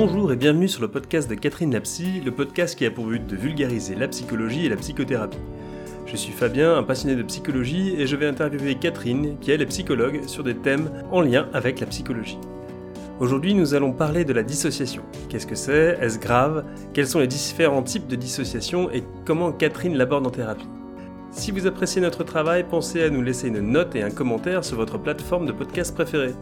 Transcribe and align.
Bonjour 0.00 0.30
et 0.30 0.36
bienvenue 0.36 0.68
sur 0.68 0.80
le 0.80 0.86
podcast 0.86 1.28
de 1.28 1.34
Catherine 1.34 1.72
Lapsy, 1.72 2.20
le 2.24 2.30
podcast 2.30 2.78
qui 2.78 2.86
a 2.86 2.90
pour 2.92 3.06
but 3.06 3.26
de 3.26 3.34
vulgariser 3.34 3.96
la 3.96 4.06
psychologie 4.06 4.64
et 4.64 4.68
la 4.68 4.76
psychothérapie. 4.76 5.40
Je 6.06 6.14
suis 6.14 6.32
Fabien, 6.32 6.76
un 6.76 6.84
passionné 6.84 7.16
de 7.16 7.24
psychologie, 7.24 7.96
et 7.98 8.06
je 8.06 8.14
vais 8.14 8.26
interviewer 8.26 8.76
Catherine, 8.76 9.36
qui 9.40 9.50
elle 9.50 9.60
est 9.60 9.66
psychologue, 9.66 10.20
sur 10.28 10.44
des 10.44 10.54
thèmes 10.54 10.88
en 11.10 11.20
lien 11.20 11.48
avec 11.52 11.80
la 11.80 11.86
psychologie. 11.86 12.38
Aujourd'hui, 13.18 13.54
nous 13.54 13.74
allons 13.74 13.90
parler 13.90 14.24
de 14.24 14.32
la 14.32 14.44
dissociation. 14.44 15.02
Qu'est-ce 15.28 15.48
que 15.48 15.56
c'est? 15.56 15.98
Est-ce 16.00 16.20
grave? 16.20 16.64
Quels 16.94 17.08
sont 17.08 17.18
les 17.18 17.26
différents 17.26 17.82
types 17.82 18.06
de 18.06 18.14
dissociation 18.14 18.92
et 18.92 19.02
comment 19.24 19.50
Catherine 19.50 19.96
l'aborde 19.96 20.28
en 20.28 20.30
thérapie? 20.30 20.68
Si 21.32 21.50
vous 21.50 21.66
appréciez 21.66 22.00
notre 22.00 22.22
travail, 22.22 22.64
pensez 22.70 23.02
à 23.02 23.10
nous 23.10 23.20
laisser 23.20 23.48
une 23.48 23.60
note 23.60 23.96
et 23.96 24.04
un 24.04 24.10
commentaire 24.10 24.62
sur 24.62 24.76
votre 24.76 24.96
plateforme 24.96 25.46
de 25.46 25.52
podcast 25.52 25.92
préférée. 25.92 26.34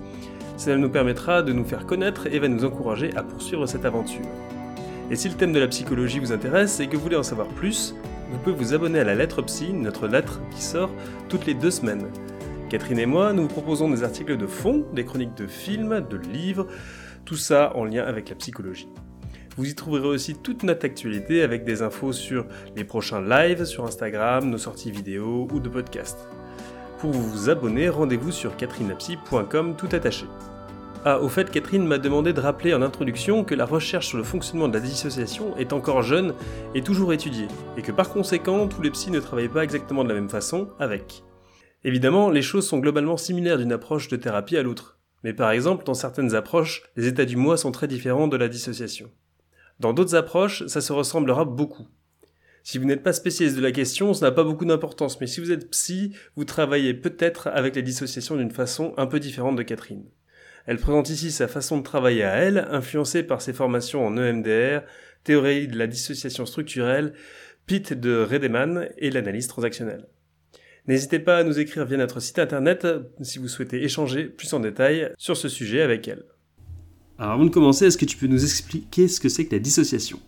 Cela 0.56 0.76
nous 0.76 0.88
permettra 0.88 1.42
de 1.42 1.52
nous 1.52 1.64
faire 1.64 1.86
connaître 1.86 2.26
et 2.26 2.38
va 2.38 2.48
nous 2.48 2.64
encourager 2.64 3.14
à 3.14 3.22
poursuivre 3.22 3.66
cette 3.66 3.84
aventure. 3.84 4.24
Et 5.10 5.16
si 5.16 5.28
le 5.28 5.34
thème 5.34 5.52
de 5.52 5.60
la 5.60 5.68
psychologie 5.68 6.18
vous 6.18 6.32
intéresse 6.32 6.80
et 6.80 6.86
que 6.86 6.96
vous 6.96 7.02
voulez 7.02 7.16
en 7.16 7.22
savoir 7.22 7.48
plus, 7.48 7.94
vous 8.30 8.38
pouvez 8.38 8.56
vous 8.56 8.74
abonner 8.74 8.98
à 9.00 9.04
la 9.04 9.14
lettre 9.14 9.42
Psy, 9.42 9.72
notre 9.72 10.08
lettre 10.08 10.40
qui 10.50 10.62
sort 10.62 10.90
toutes 11.28 11.46
les 11.46 11.54
deux 11.54 11.70
semaines. 11.70 12.06
Catherine 12.68 12.98
et 12.98 13.06
moi, 13.06 13.32
nous 13.32 13.42
vous 13.42 13.48
proposons 13.48 13.88
des 13.88 14.02
articles 14.02 14.36
de 14.36 14.46
fond, 14.46 14.84
des 14.92 15.04
chroniques 15.04 15.36
de 15.36 15.46
films, 15.46 16.04
de 16.10 16.16
livres, 16.16 16.66
tout 17.24 17.36
ça 17.36 17.72
en 17.76 17.84
lien 17.84 18.04
avec 18.04 18.28
la 18.30 18.34
psychologie. 18.34 18.88
Vous 19.56 19.68
y 19.68 19.74
trouverez 19.74 20.08
aussi 20.08 20.34
toute 20.34 20.64
notre 20.64 20.84
actualité 20.84 21.42
avec 21.42 21.64
des 21.64 21.82
infos 21.82 22.12
sur 22.12 22.46
les 22.74 22.84
prochains 22.84 23.22
lives 23.22 23.64
sur 23.64 23.84
Instagram, 23.84 24.50
nos 24.50 24.58
sorties 24.58 24.90
vidéo 24.90 25.46
ou 25.52 25.60
de 25.60 25.68
podcasts. 25.68 26.28
Pour 26.98 27.10
vous 27.10 27.50
abonner, 27.50 27.90
rendez-vous 27.90 28.32
sur 28.32 28.56
catherinapsy.com 28.56 29.76
tout 29.76 29.88
attaché. 29.92 30.24
Ah, 31.04 31.20
au 31.20 31.28
fait, 31.28 31.50
Catherine 31.50 31.86
m'a 31.86 31.98
demandé 31.98 32.32
de 32.32 32.40
rappeler 32.40 32.72
en 32.72 32.80
introduction 32.80 33.44
que 33.44 33.54
la 33.54 33.66
recherche 33.66 34.08
sur 34.08 34.18
le 34.18 34.24
fonctionnement 34.24 34.66
de 34.66 34.74
la 34.74 34.80
dissociation 34.80 35.54
est 35.58 35.74
encore 35.74 36.02
jeune 36.02 36.34
et 36.74 36.82
toujours 36.82 37.12
étudiée, 37.12 37.48
et 37.76 37.82
que 37.82 37.92
par 37.92 38.08
conséquent, 38.08 38.66
tous 38.66 38.80
les 38.80 38.90
psys 38.90 39.10
ne 39.10 39.20
travaillent 39.20 39.50
pas 39.50 39.62
exactement 39.62 40.04
de 40.04 40.08
la 40.08 40.14
même 40.14 40.30
façon 40.30 40.70
avec. 40.78 41.22
Évidemment, 41.84 42.30
les 42.30 42.42
choses 42.42 42.66
sont 42.66 42.78
globalement 42.78 43.18
similaires 43.18 43.58
d'une 43.58 43.72
approche 43.72 44.08
de 44.08 44.16
thérapie 44.16 44.56
à 44.56 44.62
l'autre. 44.62 44.98
Mais 45.22 45.34
par 45.34 45.50
exemple, 45.50 45.84
dans 45.84 45.94
certaines 45.94 46.34
approches, 46.34 46.82
les 46.96 47.06
états 47.06 47.26
du 47.26 47.36
moi 47.36 47.58
sont 47.58 47.72
très 47.72 47.88
différents 47.88 48.26
de 48.26 48.38
la 48.38 48.48
dissociation. 48.48 49.10
Dans 49.80 49.92
d'autres 49.92 50.14
approches, 50.14 50.66
ça 50.66 50.80
se 50.80 50.94
ressemblera 50.94 51.44
beaucoup. 51.44 51.88
Si 52.66 52.78
vous 52.78 52.84
n'êtes 52.84 53.04
pas 53.04 53.12
spécialiste 53.12 53.56
de 53.56 53.62
la 53.62 53.70
question, 53.70 54.12
ça 54.12 54.26
n'a 54.26 54.32
pas 54.32 54.42
beaucoup 54.42 54.64
d'importance, 54.64 55.20
mais 55.20 55.28
si 55.28 55.38
vous 55.38 55.52
êtes 55.52 55.70
psy, 55.70 56.10
vous 56.34 56.44
travaillez 56.44 56.94
peut-être 56.94 57.46
avec 57.46 57.76
la 57.76 57.82
dissociation 57.82 58.34
d'une 58.34 58.50
façon 58.50 58.92
un 58.96 59.06
peu 59.06 59.20
différente 59.20 59.54
de 59.54 59.62
Catherine. 59.62 60.02
Elle 60.66 60.78
présente 60.78 61.08
ici 61.08 61.30
sa 61.30 61.46
façon 61.46 61.78
de 61.78 61.84
travailler 61.84 62.24
à 62.24 62.34
elle, 62.34 62.66
influencée 62.72 63.22
par 63.22 63.40
ses 63.40 63.52
formations 63.52 64.04
en 64.04 64.18
EMDR, 64.18 64.80
théorie 65.22 65.68
de 65.68 65.78
la 65.78 65.86
dissociation 65.86 66.44
structurelle, 66.44 67.12
PIT 67.66 67.94
de 67.94 68.26
Redeman 68.28 68.88
et 68.98 69.12
l'analyse 69.12 69.46
transactionnelle. 69.46 70.08
N'hésitez 70.88 71.20
pas 71.20 71.38
à 71.38 71.44
nous 71.44 71.60
écrire 71.60 71.86
via 71.86 71.98
notre 71.98 72.18
site 72.18 72.40
internet 72.40 72.84
si 73.22 73.38
vous 73.38 73.46
souhaitez 73.46 73.84
échanger 73.84 74.24
plus 74.24 74.52
en 74.54 74.58
détail 74.58 75.12
sur 75.18 75.36
ce 75.36 75.48
sujet 75.48 75.82
avec 75.82 76.08
elle. 76.08 76.24
Alors 77.16 77.34
avant 77.34 77.44
de 77.44 77.50
commencer, 77.50 77.86
est-ce 77.86 77.96
que 77.96 78.06
tu 78.06 78.16
peux 78.16 78.26
nous 78.26 78.42
expliquer 78.42 79.06
ce 79.06 79.20
que 79.20 79.28
c'est 79.28 79.46
que 79.46 79.54
la 79.54 79.60
dissociation? 79.60 80.18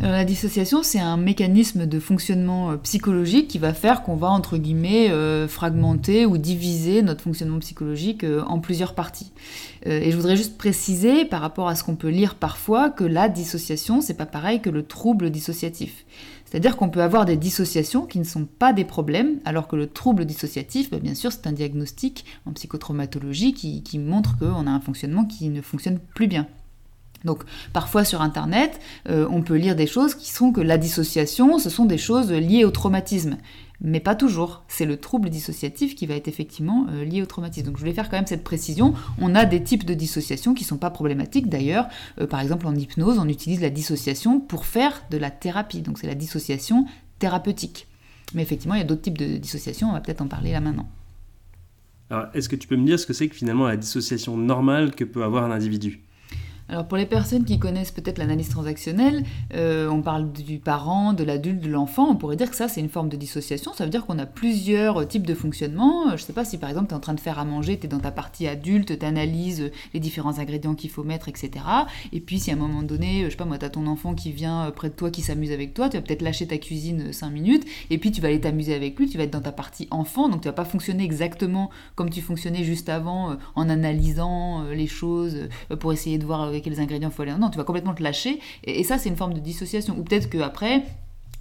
La 0.00 0.24
dissociation, 0.26 0.82
c'est 0.82 1.00
un 1.00 1.16
mécanisme 1.16 1.86
de 1.86 1.98
fonctionnement 1.98 2.70
euh, 2.70 2.76
psychologique 2.76 3.48
qui 3.48 3.58
va 3.58 3.72
faire 3.72 4.02
qu'on 4.02 4.16
va, 4.16 4.28
entre 4.28 4.58
guillemets, 4.58 5.10
euh, 5.10 5.48
fragmenter 5.48 6.26
ou 6.26 6.36
diviser 6.36 7.00
notre 7.02 7.22
fonctionnement 7.22 7.58
psychologique 7.60 8.22
euh, 8.22 8.42
en 8.46 8.58
plusieurs 8.58 8.94
parties. 8.94 9.32
et 9.86 10.10
je 10.10 10.16
voudrais 10.16 10.36
juste 10.36 10.58
préciser, 10.58 11.24
par 11.24 11.40
rapport 11.40 11.68
à 11.68 11.76
ce 11.76 11.84
qu'on 11.84 11.96
peut 11.96 12.08
lire 12.08 12.34
parfois, 12.34 12.90
que 12.90 13.04
la 13.04 13.28
dissociation, 13.28 14.00
c'est 14.00 14.16
pas 14.16 14.26
pareil 14.26 14.60
que 14.60 14.70
le 14.70 14.82
trouble 14.82 15.30
dissociatif. 15.30 16.04
C'est-à-dire 16.44 16.76
qu'on 16.76 16.90
peut 16.90 17.02
avoir 17.02 17.24
des 17.24 17.36
dissociations 17.36 18.04
qui 18.06 18.18
ne 18.18 18.24
sont 18.24 18.44
pas 18.44 18.72
des 18.72 18.84
problèmes, 18.84 19.38
alors 19.44 19.66
que 19.66 19.76
le 19.76 19.86
trouble 19.86 20.24
dissociatif, 20.24 20.90
bah, 20.90 20.98
bien 20.98 21.14
sûr, 21.14 21.32
c'est 21.32 21.46
un 21.46 21.52
diagnostic 21.52 22.24
en 22.46 22.52
psychotraumatologie 22.52 23.54
qui, 23.54 23.82
qui 23.82 23.98
montre 23.98 24.36
qu'on 24.38 24.66
a 24.66 24.70
un 24.70 24.80
fonctionnement 24.80 25.24
qui 25.24 25.48
ne 25.48 25.62
fonctionne 25.62 25.98
plus 25.98 26.26
bien. 26.26 26.46
Donc 27.26 27.42
parfois 27.74 28.04
sur 28.04 28.22
Internet, 28.22 28.80
euh, 29.10 29.26
on 29.30 29.42
peut 29.42 29.56
lire 29.56 29.76
des 29.76 29.86
choses 29.86 30.14
qui 30.14 30.30
sont 30.30 30.52
que 30.52 30.62
la 30.62 30.78
dissociation, 30.78 31.58
ce 31.58 31.68
sont 31.68 31.84
des 31.84 31.98
choses 31.98 32.32
liées 32.32 32.64
au 32.64 32.70
traumatisme. 32.70 33.36
Mais 33.82 34.00
pas 34.00 34.14
toujours. 34.14 34.62
C'est 34.68 34.86
le 34.86 34.96
trouble 34.96 35.28
dissociatif 35.28 35.94
qui 35.94 36.06
va 36.06 36.14
être 36.14 36.28
effectivement 36.28 36.86
euh, 36.90 37.04
lié 37.04 37.20
au 37.20 37.26
traumatisme. 37.26 37.66
Donc 37.66 37.76
je 37.76 37.80
voulais 37.80 37.92
faire 37.92 38.08
quand 38.08 38.16
même 38.16 38.26
cette 38.26 38.44
précision. 38.44 38.94
On 39.20 39.34
a 39.34 39.44
des 39.44 39.62
types 39.62 39.84
de 39.84 39.92
dissociation 39.92 40.54
qui 40.54 40.64
ne 40.64 40.68
sont 40.68 40.78
pas 40.78 40.88
problématiques. 40.88 41.50
D'ailleurs, 41.50 41.86
euh, 42.18 42.26
par 42.26 42.40
exemple 42.40 42.66
en 42.66 42.74
hypnose, 42.74 43.18
on 43.18 43.28
utilise 43.28 43.60
la 43.60 43.68
dissociation 43.68 44.40
pour 44.40 44.64
faire 44.64 45.02
de 45.10 45.18
la 45.18 45.30
thérapie. 45.30 45.82
Donc 45.82 45.98
c'est 45.98 46.06
la 46.06 46.14
dissociation 46.14 46.86
thérapeutique. 47.18 47.86
Mais 48.34 48.42
effectivement, 48.42 48.74
il 48.74 48.78
y 48.78 48.82
a 48.82 48.86
d'autres 48.86 49.02
types 49.02 49.18
de 49.18 49.36
dissociation. 49.36 49.90
On 49.90 49.92
va 49.92 50.00
peut-être 50.00 50.22
en 50.22 50.28
parler 50.28 50.52
là 50.52 50.60
maintenant. 50.60 50.88
Alors, 52.08 52.26
est-ce 52.34 52.48
que 52.48 52.56
tu 52.56 52.68
peux 52.68 52.76
me 52.76 52.86
dire 52.86 52.98
ce 52.98 53.06
que 53.06 53.12
c'est 53.12 53.28
que 53.28 53.34
finalement 53.34 53.66
la 53.66 53.76
dissociation 53.76 54.36
normale 54.36 54.94
que 54.94 55.04
peut 55.04 55.24
avoir 55.24 55.44
un 55.44 55.50
individu 55.50 56.00
alors 56.68 56.88
pour 56.88 56.98
les 56.98 57.06
personnes 57.06 57.44
qui 57.44 57.58
connaissent 57.60 57.92
peut-être 57.92 58.18
l'analyse 58.18 58.48
transactionnelle, 58.48 59.24
euh, 59.54 59.88
on 59.88 60.02
parle 60.02 60.32
du 60.32 60.58
parent, 60.58 61.12
de 61.12 61.22
l'adulte, 61.22 61.60
de 61.60 61.68
l'enfant, 61.68 62.08
on 62.10 62.16
pourrait 62.16 62.34
dire 62.34 62.50
que 62.50 62.56
ça 62.56 62.66
c'est 62.66 62.80
une 62.80 62.88
forme 62.88 63.08
de 63.08 63.16
dissociation, 63.16 63.72
ça 63.72 63.84
veut 63.84 63.90
dire 63.90 64.04
qu'on 64.04 64.18
a 64.18 64.26
plusieurs 64.26 65.06
types 65.06 65.26
de 65.26 65.34
fonctionnement. 65.34 66.08
Je 66.08 66.12
ne 66.14 66.18
sais 66.18 66.32
pas 66.32 66.44
si 66.44 66.58
par 66.58 66.68
exemple 66.68 66.88
tu 66.88 66.94
es 66.94 66.96
en 66.96 67.00
train 67.00 67.14
de 67.14 67.20
faire 67.20 67.38
à 67.38 67.44
manger, 67.44 67.78
tu 67.78 67.86
es 67.86 67.88
dans 67.88 68.00
ta 68.00 68.10
partie 68.10 68.48
adulte, 68.48 68.98
tu 68.98 69.06
analyses 69.06 69.70
les 69.94 70.00
différents 70.00 70.40
ingrédients 70.40 70.74
qu'il 70.74 70.90
faut 70.90 71.04
mettre, 71.04 71.28
etc. 71.28 71.50
Et 72.12 72.20
puis 72.20 72.40
si 72.40 72.50
à 72.50 72.54
un 72.54 72.56
moment 72.56 72.82
donné, 72.82 73.24
je 73.24 73.30
sais 73.30 73.36
pas 73.36 73.44
moi, 73.44 73.58
tu 73.58 73.64
as 73.64 73.70
ton 73.70 73.86
enfant 73.86 74.14
qui 74.14 74.32
vient 74.32 74.70
près 74.74 74.88
de 74.88 74.94
toi, 74.94 75.10
qui 75.10 75.22
s'amuse 75.22 75.52
avec 75.52 75.72
toi, 75.72 75.88
tu 75.88 75.96
vas 75.96 76.02
peut-être 76.02 76.22
lâcher 76.22 76.48
ta 76.48 76.58
cuisine 76.58 77.12
5 77.12 77.30
minutes, 77.30 77.64
et 77.90 77.98
puis 77.98 78.10
tu 78.10 78.20
vas 78.20 78.28
aller 78.28 78.40
t'amuser 78.40 78.74
avec 78.74 78.98
lui, 78.98 79.08
tu 79.08 79.18
vas 79.18 79.24
être 79.24 79.32
dans 79.32 79.40
ta 79.40 79.52
partie 79.52 79.86
enfant, 79.92 80.28
donc 80.28 80.40
tu 80.40 80.48
vas 80.48 80.52
pas 80.52 80.64
fonctionner 80.64 81.04
exactement 81.04 81.70
comme 81.94 82.10
tu 82.10 82.22
fonctionnais 82.22 82.64
juste 82.64 82.88
avant, 82.88 83.30
euh, 83.30 83.34
en 83.54 83.68
analysant 83.68 84.64
euh, 84.64 84.74
les 84.74 84.88
choses 84.88 85.48
pour 85.78 85.92
essayer 85.92 86.18
de 86.18 86.24
voir 86.24 86.55
quels 86.60 86.80
ingrédients 86.80 87.10
faut 87.10 87.22
aller. 87.22 87.32
Non, 87.38 87.50
tu 87.50 87.58
vas 87.58 87.64
complètement 87.64 87.94
te 87.94 88.02
lâcher. 88.02 88.40
Et, 88.64 88.84
ça, 88.84 88.98
c'est 88.98 89.08
une 89.08 89.16
forme 89.16 89.34
de 89.34 89.40
dissociation. 89.40 89.96
Ou 89.98 90.02
peut-être 90.02 90.30
qu'après, 90.30 90.84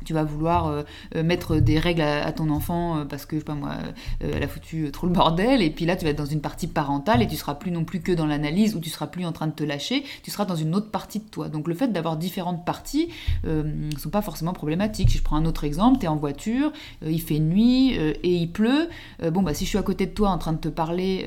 tu 0.04 0.14
vas 0.14 0.24
vouloir 0.24 0.68
euh, 0.68 0.84
euh, 1.16 1.24
mettre 1.24 1.58
des 1.58 1.80
règles 1.80 2.02
à, 2.02 2.32
ton 2.32 2.50
enfant 2.50 3.00
euh, 3.00 3.06
parce 3.06 3.26
que, 3.26 3.36
je 3.38 3.42
sais 3.42 3.46
pas 3.46 3.56
moi, 3.56 3.76
elle 4.20 4.44
a 4.44 4.48
foutu 4.48 4.90
trop 4.92 5.08
le 5.08 5.14
bordel, 5.14 5.62
et 5.62 5.70
puis 5.70 5.86
là, 5.86 5.96
tu 5.96 6.06
vas 6.06 6.12
être 6.12 6.18
dans 6.18 6.26
une 6.26 6.42
partie 6.42 6.68
parentale 6.68 7.22
et 7.22 7.28
tu 7.28 7.36
seras 7.36 7.56
plus 7.56 7.72
non 7.72 7.84
plus 7.84 8.02
que 8.02 8.12
dans 8.12 8.26
l'analyse 8.26 8.76
ou 8.76 8.80
tu 8.80 8.90
seras 8.90 9.08
plus 9.08 9.26
en 9.26 9.32
train 9.32 9.48
de 9.48 9.54
te 9.54 9.64
lâcher, 9.64 10.04
tu 10.24 10.32
seras 10.32 10.46
dans 10.46 10.56
une 10.56 10.76
autre 10.76 10.92
partie 10.92 11.20
de 11.20 11.26
toi. 11.26 11.50
Donc 11.50 11.68
le 11.68 11.74
fait 11.74 11.88
d'avoir 11.88 12.18
différentes 12.18 12.66
parties 12.66 13.10
ne 13.44 13.98
sont 13.98 14.10
pas 14.10 14.22
forcément 14.22 14.54
problématiques. 14.54 15.10
Si 15.10 15.18
je 15.18 15.24
prends 15.24 15.38
un 15.38 15.46
autre 15.46 15.64
exemple, 15.64 16.00
tu 16.00 16.06
es 16.06 16.08
en 16.08 16.16
voiture, 16.16 16.72
il 17.06 17.22
fait 17.22 17.40
nuit 17.40 17.94
et 17.94 18.36
il 18.36 18.52
pleut. 18.52 18.90
bon, 19.32 19.42
bah 19.42 19.54
si 19.54 19.66
je 19.66 19.70
suis 19.70 19.78
à 19.78 19.84
côté 19.84 20.06
de 20.06 20.12
toi 20.12 20.30
en 20.30 20.38
train 20.38 20.54
de 20.54 20.60
te 20.60 20.70
parler 20.70 21.26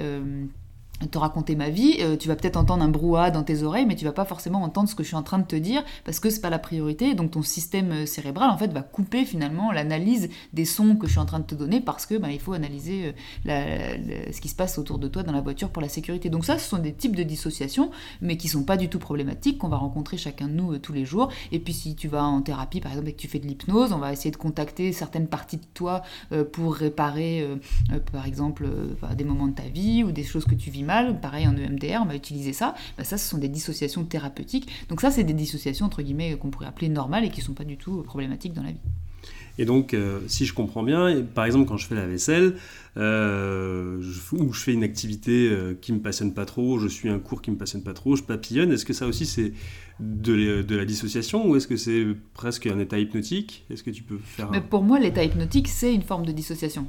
te 1.06 1.18
raconter 1.18 1.54
ma 1.54 1.70
vie, 1.70 1.96
euh, 2.00 2.16
tu 2.16 2.28
vas 2.28 2.36
peut-être 2.36 2.56
entendre 2.56 2.82
un 2.82 2.88
brouhaha 2.88 3.30
dans 3.30 3.44
tes 3.44 3.62
oreilles, 3.62 3.86
mais 3.86 3.94
tu 3.94 4.04
vas 4.04 4.12
pas 4.12 4.24
forcément 4.24 4.62
entendre 4.62 4.88
ce 4.88 4.94
que 4.94 5.02
je 5.02 5.08
suis 5.08 5.16
en 5.16 5.22
train 5.22 5.38
de 5.38 5.46
te 5.46 5.56
dire 5.56 5.84
parce 6.04 6.18
que 6.18 6.28
c'est 6.28 6.40
pas 6.40 6.50
la 6.50 6.58
priorité. 6.58 7.14
Donc 7.14 7.30
ton 7.32 7.42
système 7.42 7.92
euh, 7.92 8.06
cérébral 8.06 8.50
en 8.50 8.58
fait 8.58 8.72
va 8.72 8.82
couper 8.82 9.24
finalement 9.24 9.70
l'analyse 9.70 10.28
des 10.52 10.64
sons 10.64 10.96
que 10.96 11.06
je 11.06 11.12
suis 11.12 11.20
en 11.20 11.26
train 11.26 11.38
de 11.38 11.44
te 11.44 11.54
donner 11.54 11.80
parce 11.80 12.04
que 12.06 12.16
ben, 12.16 12.28
il 12.28 12.40
faut 12.40 12.52
analyser 12.52 13.14
euh, 13.46 13.96
ce 14.32 14.40
qui 14.40 14.48
se 14.48 14.56
passe 14.56 14.78
autour 14.78 14.98
de 14.98 15.08
toi 15.08 15.22
dans 15.22 15.32
la 15.32 15.40
voiture 15.40 15.70
pour 15.70 15.82
la 15.82 15.88
sécurité. 15.88 16.30
Donc 16.30 16.44
ça, 16.44 16.58
ce 16.58 16.68
sont 16.68 16.78
des 16.78 16.92
types 16.92 17.14
de 17.14 17.22
dissociation, 17.22 17.90
mais 18.20 18.36
qui 18.36 18.48
sont 18.48 18.64
pas 18.64 18.76
du 18.76 18.88
tout 18.88 18.98
problématiques 18.98 19.58
qu'on 19.58 19.68
va 19.68 19.76
rencontrer 19.76 20.16
chacun 20.16 20.48
de 20.48 20.52
nous 20.52 20.78
tous 20.78 20.92
les 20.92 21.04
jours. 21.04 21.30
Et 21.52 21.60
puis 21.60 21.72
si 21.72 21.94
tu 21.94 22.08
vas 22.08 22.24
en 22.24 22.42
thérapie 22.42 22.80
par 22.80 22.92
exemple 22.92 23.08
et 23.08 23.12
que 23.12 23.20
tu 23.20 23.28
fais 23.28 23.38
de 23.38 23.46
l'hypnose, 23.46 23.92
on 23.92 23.98
va 23.98 24.12
essayer 24.12 24.30
de 24.30 24.36
contacter 24.36 24.92
certaines 24.92 25.28
parties 25.28 25.58
de 25.58 25.66
toi 25.74 26.02
pour 26.52 26.74
réparer 26.74 27.46
par 28.12 28.26
exemple 28.26 28.68
des 29.16 29.24
moments 29.24 29.46
de 29.46 29.54
ta 29.54 29.62
vie 29.62 30.02
ou 30.02 30.12
des 30.12 30.24
choses 30.24 30.44
que 30.44 30.54
tu 30.54 30.70
vis 30.70 30.82
pareil 31.20 31.46
en 31.46 31.56
EMDR, 31.56 32.00
on 32.02 32.06
va 32.06 32.16
utiliser 32.16 32.52
ça. 32.52 32.74
Bah, 32.96 33.04
ça, 33.04 33.18
ce 33.18 33.28
sont 33.28 33.38
des 33.38 33.48
dissociations 33.48 34.04
thérapeutiques. 34.04 34.68
Donc 34.88 35.00
ça, 35.00 35.10
c'est 35.10 35.24
des 35.24 35.34
dissociations 35.34 35.86
entre 35.86 36.02
guillemets 36.02 36.36
qu'on 36.36 36.50
pourrait 36.50 36.66
appeler 36.66 36.88
normales 36.88 37.24
et 37.24 37.30
qui 37.30 37.40
ne 37.40 37.46
sont 37.46 37.54
pas 37.54 37.64
du 37.64 37.76
tout 37.76 38.02
problématiques 38.02 38.52
dans 38.52 38.62
la 38.62 38.72
vie. 38.72 38.80
Et 39.58 39.64
donc, 39.64 39.92
euh, 39.92 40.20
si 40.28 40.46
je 40.46 40.54
comprends 40.54 40.84
bien, 40.84 41.22
par 41.34 41.44
exemple, 41.44 41.66
quand 41.66 41.76
je 41.76 41.86
fais 41.86 41.96
la 41.96 42.06
vaisselle, 42.06 42.54
euh, 42.96 44.00
ou 44.32 44.52
je 44.52 44.60
fais 44.60 44.72
une 44.72 44.84
activité 44.84 45.48
euh, 45.50 45.74
qui 45.80 45.92
me 45.92 45.98
passionne 45.98 46.32
pas 46.32 46.44
trop, 46.44 46.78
je 46.78 46.86
suis 46.86 47.08
un 47.08 47.18
cours 47.18 47.42
qui 47.42 47.50
me 47.50 47.56
passionne 47.56 47.82
pas 47.82 47.92
trop, 47.92 48.14
je 48.14 48.22
papillonne, 48.22 48.70
est-ce 48.70 48.84
que 48.84 48.92
ça 48.92 49.06
aussi 49.06 49.26
c'est 49.26 49.52
de, 49.98 50.62
de, 50.62 50.76
la 50.76 50.84
dissociation 50.84 51.48
ou 51.48 51.56
est-ce 51.56 51.66
que 51.66 51.76
c'est 51.76 52.06
presque 52.34 52.68
un 52.68 52.78
état 52.78 53.00
hypnotique? 53.00 53.66
Est-ce 53.68 53.82
que 53.82 53.90
tu 53.90 54.04
peux 54.04 54.18
faire... 54.18 54.48
Mais 54.52 54.60
pour 54.60 54.84
moi, 54.84 55.00
l'état 55.00 55.24
hypnotique, 55.24 55.66
c'est 55.66 55.92
une 55.92 56.02
forme 56.02 56.24
de 56.24 56.32
dissociation. 56.32 56.86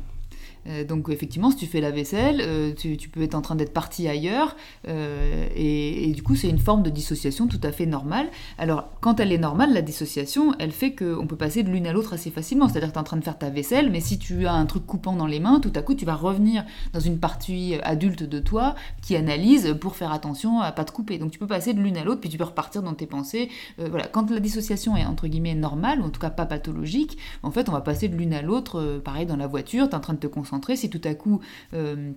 Euh, 0.68 0.84
donc 0.84 1.10
effectivement, 1.10 1.52
si 1.52 1.58
tu 1.58 1.66
fais 1.66 1.82
la 1.82 1.92
vaisselle, 1.92 2.42
euh, 2.42 2.74
tu, 2.74 3.10
peux 3.10 3.22
être 3.22 3.36
en 3.36 3.42
train 3.42 3.56
d'être 3.56 3.74
parti 3.74 4.08
ailleurs, 4.08 4.56
euh, 4.88 5.48
et, 5.56 6.12
du 6.12 6.24
coup 6.24 6.36
c'est 6.36 6.50
une 6.50 6.60
forme 6.60 6.84
de 6.84 6.90
dissociation 6.90 7.48
tout 7.48 7.60
à 7.64 7.72
fait 7.72 7.86
normale. 7.86 8.28
Alors 8.58 8.90
quand 9.02 9.20
elle 9.20 9.32
est 9.32 9.38
normale, 9.38 9.74
la 9.74 9.82
dissociation, 9.82 10.54
elle 10.60 10.72
fait 10.72 10.94
qu'on 10.94 11.28
peut 11.28 11.36
passer 11.36 11.64
de 11.64 11.70
l'une 11.70 11.88
à 11.88 11.94
l'autre 11.94 12.14
assez 12.14 12.32
facilement. 12.32 12.68
C'est-à-dire 12.68 12.90
que 12.90 12.94
tu 12.94 12.98
es 12.98 13.02
en 13.02 13.06
train 13.06 13.18
de 13.18 13.24
faire 13.24 13.38
ta 13.38 13.50
vaisselle, 13.50 13.90
mais 13.90 14.02
si 14.02 14.20
tu 14.20 14.48
as 14.48 14.54
un 14.54 14.66
truc 14.66 14.86
coupant 14.86 15.14
dans 15.14 15.28
les 15.28 15.40
mains, 15.40 15.60
tout 15.60 15.72
à 15.76 15.82
coup 15.82 15.96
tu 15.96 16.06
vas 16.06 16.16
revenir 16.16 16.66
dans 16.94 17.00
une 17.00 17.20
partie 17.20 17.76
adulte 17.84 18.24
de 18.24 18.40
toi 18.40 18.76
qui 19.02 19.16
analyse 19.16 19.76
pour 19.80 19.96
faire 19.96 20.12
attention 20.12 20.62
à 20.62 20.72
pas 20.72 20.84
te 20.84 20.92
couper. 20.92 21.18
Donc 21.18 21.32
tu 21.32 21.40
peux 21.40 21.48
passer 21.48 21.74
de 21.74 21.82
l'une 21.82 21.98
à 21.98 22.04
l'autre, 22.04 22.22
puis 22.22 22.30
tu 22.30 22.38
peux 22.38 22.44
repartir 22.44 22.84
dans 22.84 22.94
tes 22.94 23.08
pensées. 23.08 23.50
voilà, 23.78 24.08
quand 24.08 24.30
la 24.30 24.40
dissociation 24.40 24.96
est 24.98 25.06
entre 25.06 25.28
guillemets 25.28 25.56
normale, 25.56 26.02
ou 26.02 26.06
en 26.06 26.10
tout 26.10 26.20
cas 26.20 26.30
pas 26.30 26.46
pathologique, 26.46 27.18
en 27.44 27.52
fait 27.52 27.70
on 27.70 27.72
va 27.72 27.82
passer 27.82 28.08
de 28.08 28.16
l'une 28.16 28.34
à 28.34 28.42
l'autre, 28.42 29.02
pareil 29.04 29.26
dans 29.26 29.38
la 29.38 29.48
voiture, 29.48 29.88
tu 29.88 29.94
es 29.94 29.96
en 29.96 30.00
train 30.00 30.14
de 30.14 30.20
te 30.20 30.28
concentrer 30.28 30.49
si 30.76 30.90
tout 30.90 31.02
à 31.04 31.14
coup, 31.14 31.40
euh, 31.74 32.12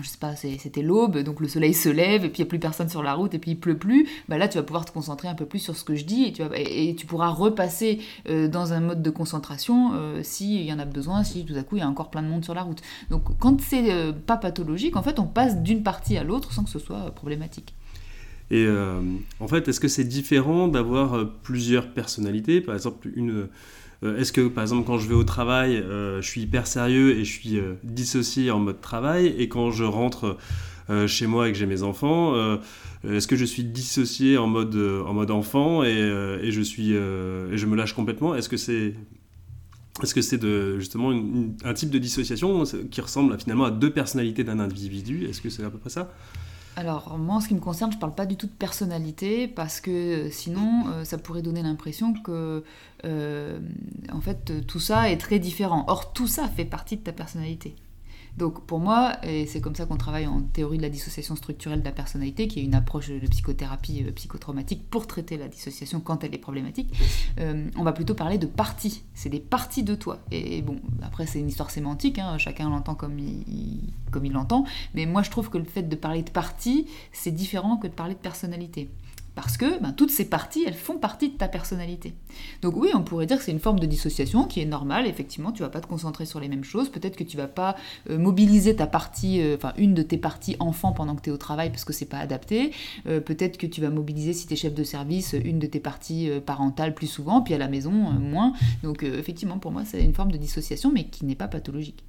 je 0.00 0.08
sais 0.08 0.18
pas, 0.18 0.34
c'était 0.36 0.82
l'aube, 0.82 1.18
donc 1.18 1.40
le 1.40 1.48
soleil 1.48 1.74
se 1.74 1.88
lève 1.88 2.24
et 2.24 2.28
puis 2.28 2.38
il 2.38 2.44
n'y 2.44 2.48
a 2.48 2.50
plus 2.50 2.58
personne 2.58 2.88
sur 2.88 3.02
la 3.02 3.14
route 3.14 3.34
et 3.34 3.38
puis 3.38 3.52
il 3.52 3.60
pleut 3.60 3.76
plus, 3.76 4.08
bah 4.28 4.38
là 4.38 4.48
tu 4.48 4.56
vas 4.56 4.62
pouvoir 4.62 4.86
te 4.86 4.90
concentrer 4.90 5.28
un 5.28 5.34
peu 5.34 5.44
plus 5.44 5.58
sur 5.58 5.76
ce 5.76 5.84
que 5.84 5.94
je 5.94 6.04
dis 6.04 6.24
et 6.24 6.32
tu, 6.32 6.42
et, 6.56 6.94
tu 6.94 7.04
pourras 7.04 7.28
repasser 7.28 8.00
euh, 8.28 8.48
dans 8.48 8.72
un 8.72 8.80
mode 8.80 9.02
de 9.02 9.10
concentration 9.10 9.92
euh, 9.94 10.22
s'il 10.22 10.62
y 10.62 10.72
en 10.72 10.78
a 10.78 10.86
besoin, 10.86 11.24
si 11.24 11.44
tout 11.44 11.54
à 11.56 11.62
coup 11.62 11.76
il 11.76 11.80
y 11.80 11.82
a 11.82 11.88
encore 11.88 12.10
plein 12.10 12.22
de 12.22 12.28
monde 12.28 12.44
sur 12.44 12.54
la 12.54 12.62
route. 12.62 12.80
Donc 13.10 13.24
quand 13.38 13.60
c'est 13.60 14.12
pas 14.26 14.38
pathologique, 14.38 14.96
en 14.96 15.02
fait 15.02 15.18
on 15.18 15.26
passe 15.26 15.62
d'une 15.62 15.82
partie 15.82 16.16
à 16.16 16.24
l'autre 16.24 16.52
sans 16.52 16.64
que 16.64 16.70
ce 16.70 16.78
soit 16.78 17.10
problématique. 17.14 17.74
Et 18.50 18.66
en 19.40 19.48
fait, 19.48 19.66
est-ce 19.68 19.80
que 19.80 19.88
c'est 19.88 20.04
différent 20.04 20.68
d'avoir 20.68 21.26
plusieurs 21.42 21.90
personnalités? 21.94 22.60
Par 22.60 22.74
exemple, 22.74 23.08
une, 23.16 23.30
euh, 23.30 23.50
est-ce 24.02 24.32
que, 24.32 24.48
par 24.48 24.62
exemple, 24.62 24.86
quand 24.86 24.98
je 24.98 25.08
vais 25.08 25.14
au 25.14 25.24
travail, 25.24 25.76
euh, 25.76 26.20
je 26.20 26.28
suis 26.28 26.42
hyper 26.42 26.66
sérieux 26.66 27.16
et 27.16 27.24
je 27.24 27.32
suis 27.32 27.58
euh, 27.58 27.74
dissocié 27.84 28.50
en 28.50 28.58
mode 28.58 28.80
travail, 28.80 29.34
et 29.38 29.48
quand 29.48 29.70
je 29.70 29.84
rentre 29.84 30.36
chez 31.06 31.26
moi 31.26 31.48
et 31.48 31.52
que 31.52 31.56
j'ai 31.56 31.64
mes 31.64 31.84
enfants, 31.84 32.34
est-ce 33.08 33.26
que 33.26 33.36
je 33.36 33.46
suis 33.46 33.64
dissocié 33.64 34.36
en 34.36 34.46
mode, 34.46 34.76
en 34.76 35.14
mode 35.14 35.30
enfant 35.30 35.82
et, 35.84 36.50
je 36.50 36.60
suis, 36.60 36.92
et 36.92 37.56
je 37.56 37.66
me 37.66 37.76
lâche 37.76 37.94
complètement? 37.94 38.34
Est-ce 38.34 38.50
que 38.50 38.58
c'est 38.58 38.94
est-ce 40.02 40.14
que 40.14 40.20
c'est 40.20 40.40
justement 40.78 41.12
un 41.64 41.72
type 41.72 41.88
de 41.88 41.98
dissociation 41.98 42.64
qui 42.90 43.00
ressemble 43.00 43.38
finalement 43.38 43.64
à 43.64 43.70
deux 43.70 43.90
personnalités 43.90 44.44
d'un 44.44 44.58
individu? 44.58 45.24
Est-ce 45.24 45.40
que 45.40 45.48
c'est 45.48 45.64
à 45.64 45.70
peu 45.70 45.78
près 45.78 45.88
ça? 45.88 46.12
Alors, 46.76 47.18
moi, 47.18 47.36
en 47.36 47.40
ce 47.40 47.48
qui 47.48 47.54
me 47.54 47.60
concerne, 47.60 47.90
je 47.90 47.96
ne 47.96 48.00
parle 48.00 48.14
pas 48.14 48.24
du 48.24 48.36
tout 48.36 48.46
de 48.46 48.52
personnalité, 48.52 49.46
parce 49.46 49.80
que 49.80 49.90
euh, 49.90 50.30
sinon, 50.30 50.84
euh, 50.88 51.04
ça 51.04 51.18
pourrait 51.18 51.42
donner 51.42 51.62
l'impression 51.62 52.14
que, 52.14 52.64
euh, 53.04 53.60
en 54.10 54.20
fait, 54.20 54.66
tout 54.66 54.80
ça 54.80 55.10
est 55.10 55.18
très 55.18 55.38
différent. 55.38 55.84
Or, 55.88 56.12
tout 56.12 56.26
ça 56.26 56.48
fait 56.48 56.64
partie 56.64 56.96
de 56.96 57.02
ta 57.02 57.12
personnalité. 57.12 57.76
Donc 58.36 58.64
pour 58.66 58.80
moi, 58.80 59.12
et 59.22 59.46
c'est 59.46 59.60
comme 59.60 59.74
ça 59.74 59.84
qu'on 59.84 59.96
travaille 59.96 60.26
en 60.26 60.40
théorie 60.40 60.78
de 60.78 60.82
la 60.82 60.88
dissociation 60.88 61.36
structurelle 61.36 61.80
de 61.80 61.84
la 61.84 61.92
personnalité, 61.92 62.48
qui 62.48 62.60
est 62.60 62.62
une 62.62 62.74
approche 62.74 63.08
de 63.08 63.26
psychothérapie 63.26 64.04
euh, 64.06 64.12
psychotraumatique 64.12 64.88
pour 64.88 65.06
traiter 65.06 65.36
la 65.36 65.48
dissociation 65.48 66.00
quand 66.00 66.24
elle 66.24 66.34
est 66.34 66.38
problématique, 66.38 66.92
euh, 67.38 67.68
on 67.76 67.82
va 67.82 67.92
plutôt 67.92 68.14
parler 68.14 68.38
de 68.38 68.46
parties. 68.46 69.02
C'est 69.14 69.28
des 69.28 69.40
parties 69.40 69.82
de 69.82 69.94
toi. 69.94 70.20
Et, 70.30 70.62
bon, 70.62 70.80
après 71.02 71.26
c'est 71.26 71.40
une 71.40 71.48
histoire 71.48 71.70
sémantique, 71.70 72.18
hein, 72.18 72.38
chacun 72.38 72.70
l'entend 72.70 72.94
comme 72.94 73.18
il, 73.18 73.92
comme 74.10 74.24
il 74.24 74.32
l'entend, 74.32 74.64
mais 74.94 75.04
moi 75.04 75.22
je 75.22 75.30
trouve 75.30 75.50
que 75.50 75.58
le 75.58 75.64
fait 75.64 75.82
de 75.82 75.96
parler 75.96 76.22
de 76.22 76.30
parties, 76.30 76.86
c'est 77.12 77.32
différent 77.32 77.76
que 77.76 77.86
de 77.86 77.92
parler 77.92 78.14
de 78.14 78.20
personnalité. 78.20 78.88
Parce 79.34 79.56
que 79.56 79.80
ben, 79.80 79.92
toutes 79.92 80.10
ces 80.10 80.26
parties, 80.26 80.64
elles 80.66 80.74
font 80.74 80.98
partie 80.98 81.30
de 81.30 81.36
ta 81.36 81.48
personnalité. 81.48 82.14
Donc 82.60 82.76
oui, 82.76 82.90
on 82.94 83.02
pourrait 83.02 83.26
dire 83.26 83.38
que 83.38 83.44
c'est 83.44 83.52
une 83.52 83.60
forme 83.60 83.80
de 83.80 83.86
dissociation 83.86 84.44
qui 84.44 84.60
est 84.60 84.66
normale. 84.66 85.06
Effectivement, 85.06 85.52
tu 85.52 85.62
vas 85.62 85.70
pas 85.70 85.80
te 85.80 85.86
concentrer 85.86 86.26
sur 86.26 86.38
les 86.38 86.48
mêmes 86.48 86.64
choses. 86.64 86.90
Peut-être 86.90 87.16
que 87.16 87.24
tu 87.24 87.36
vas 87.36 87.48
pas 87.48 87.76
euh, 88.10 88.18
mobiliser 88.18 88.76
ta 88.76 88.86
partie, 88.86 89.40
euh, 89.40 89.56
enfin 89.56 89.72
une 89.78 89.94
de 89.94 90.02
tes 90.02 90.18
parties 90.18 90.56
enfant 90.60 90.92
pendant 90.92 91.16
que 91.16 91.22
tu 91.22 91.30
es 91.30 91.32
au 91.32 91.38
travail 91.38 91.70
parce 91.70 91.84
que 91.84 91.92
c'est 91.92 92.06
pas 92.06 92.18
adapté. 92.18 92.72
Euh, 93.06 93.20
peut-être 93.20 93.56
que 93.56 93.66
tu 93.66 93.80
vas 93.80 93.90
mobiliser 93.90 94.34
si 94.34 94.46
tu 94.46 94.52
es 94.52 94.56
chef 94.56 94.74
de 94.74 94.84
service 94.84 95.34
une 95.44 95.58
de 95.58 95.66
tes 95.66 95.80
parties 95.80 96.30
parentales 96.44 96.94
plus 96.94 97.06
souvent, 97.06 97.40
puis 97.40 97.54
à 97.54 97.58
la 97.58 97.68
maison 97.68 97.90
moins. 97.90 98.52
Donc 98.82 99.02
effectivement, 99.02 99.58
pour 99.58 99.70
moi, 99.70 99.84
c'est 99.84 100.02
une 100.02 100.14
forme 100.14 100.32
de 100.32 100.36
dissociation, 100.36 100.92
mais 100.92 101.04
qui 101.04 101.24
n'est 101.24 101.34
pas 101.34 101.48
pathologique. 101.48 102.04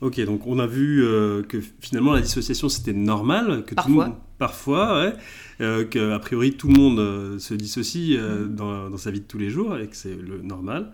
Ok, 0.00 0.20
donc 0.24 0.46
on 0.46 0.58
a 0.58 0.66
vu 0.66 1.02
que 1.48 1.60
finalement 1.80 2.12
la 2.12 2.20
dissociation 2.20 2.68
c'était 2.68 2.92
normal, 2.92 3.64
que 3.64 3.74
parfois. 3.74 3.94
tout 3.94 3.98
le 3.98 4.06
monde, 4.06 4.16
parfois, 4.38 5.00
ouais, 5.00 5.12
euh, 5.60 5.84
qu'a 5.84 6.18
priori 6.18 6.52
tout 6.52 6.68
le 6.68 6.74
monde 6.74 6.98
euh, 6.98 7.38
se 7.38 7.54
dissocie 7.54 8.16
euh, 8.16 8.46
dans, 8.46 8.90
dans, 8.90 8.96
sa 8.96 9.10
vie 9.10 9.20
de 9.20 9.24
tous 9.24 9.38
les 9.38 9.50
jours 9.50 9.78
et 9.78 9.88
que 9.88 9.96
c'est 9.96 10.14
le 10.14 10.42
normal. 10.42 10.92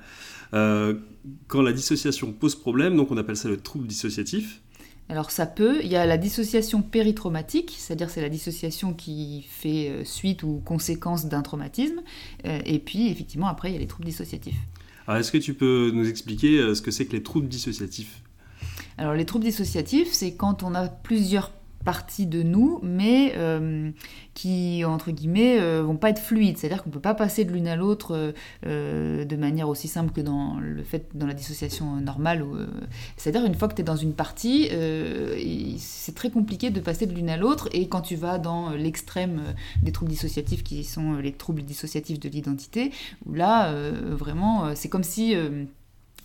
quand 0.53 1.63
la 1.63 1.73
dissociation 1.73 2.33
pose 2.33 2.55
problème, 2.55 2.97
donc 2.97 3.11
on 3.11 3.17
appelle 3.17 3.37
ça 3.37 3.49
le 3.49 3.57
trouble 3.57 3.87
dissociatif. 3.87 4.61
Alors 5.09 5.31
ça 5.31 5.47
peut, 5.47 5.81
il 5.83 5.89
y 5.89 5.97
a 5.97 6.07
la 6.07 6.17
dissociation 6.17 6.81
péritraumatique, 6.81 7.75
c'est-à-dire 7.77 8.09
c'est 8.09 8.23
la 8.23 8.29
dissociation 8.29 8.95
qui 8.95 9.45
fait 9.49 10.05
suite 10.05 10.43
ou 10.43 10.63
conséquence 10.65 11.27
d'un 11.27 11.43
traumatisme, 11.43 12.01
et 12.45 12.79
puis 12.79 13.09
effectivement 13.09 13.49
après 13.49 13.71
il 13.71 13.75
y 13.75 13.77
a 13.77 13.81
les 13.81 13.87
troubles 13.87 14.07
dissociatifs. 14.07 14.57
Alors 15.07 15.21
est-ce 15.21 15.33
que 15.33 15.39
tu 15.39 15.55
peux 15.55 15.91
nous 15.93 16.09
expliquer 16.09 16.75
ce 16.75 16.81
que 16.81 16.91
c'est 16.91 17.07
que 17.07 17.13
les 17.13 17.23
troubles 17.23 17.49
dissociatifs? 17.49 18.23
Alors 19.03 19.15
les 19.15 19.25
troubles 19.25 19.45
dissociatifs, 19.45 20.13
c'est 20.13 20.35
quand 20.35 20.63
on 20.63 20.77
a 20.77 20.87
plusieurs 20.87 21.51
partie 21.83 22.27
de 22.27 22.43
nous, 22.43 22.79
mais 22.83 23.35
euh, 23.37 23.91
qui, 24.35 24.85
entre 24.85 25.11
guillemets, 25.11 25.59
euh, 25.61 25.83
vont 25.83 25.97
pas 25.97 26.11
être 26.11 26.21
fluides. 26.21 26.57
C'est-à-dire 26.57 26.83
qu'on 26.83 26.91
peut 26.91 27.01
pas 27.01 27.15
passer 27.15 27.45
de 27.45 27.53
l'une 27.53 27.69
à 27.69 27.75
l'autre 27.77 28.35
euh, 28.67 29.25
de 29.25 29.37
manière 29.37 29.69
aussi 29.69 29.89
simple 29.89 30.13
que 30.13 30.21
dans 30.21 30.59
le 30.61 30.83
fait 30.83 31.09
dans 31.15 31.27
la 31.27 31.35
dissociation 31.35 31.97
normale. 31.97 32.45
C'est-à-dire 33.17 33.45
une 33.45 33.55
fois 33.55 33.69
que 33.69 33.75
tu 33.75 33.83
es 33.83 33.85
dans 33.85 33.97
une 33.97 34.15
partie, 34.15 34.71
c'est 35.79 36.15
très 36.15 36.31
compliqué 36.31 36.71
de 36.71 36.81
passer 36.81 37.07
de 37.07 37.13
l'une 37.13 37.31
à 37.31 37.37
l'autre. 37.37 37.69
Et 37.73 37.89
quand 37.89 38.01
tu 38.01 38.17
vas 38.17 38.39
dans 38.39 38.71
l'extrême 38.71 39.43
des 39.83 39.93
troubles 39.93 40.13
dissociatifs, 40.13 40.63
qui 40.63 40.85
sont 40.85 41.15
les 41.15 41.33
troubles 41.33 41.63
dissociatifs 41.63 42.21
de 42.21 42.29
l'identité, 42.29 42.93
là, 43.31 43.75
vraiment, 44.11 44.75
c'est 44.75 44.89
comme 44.89 45.05
si 45.05 45.35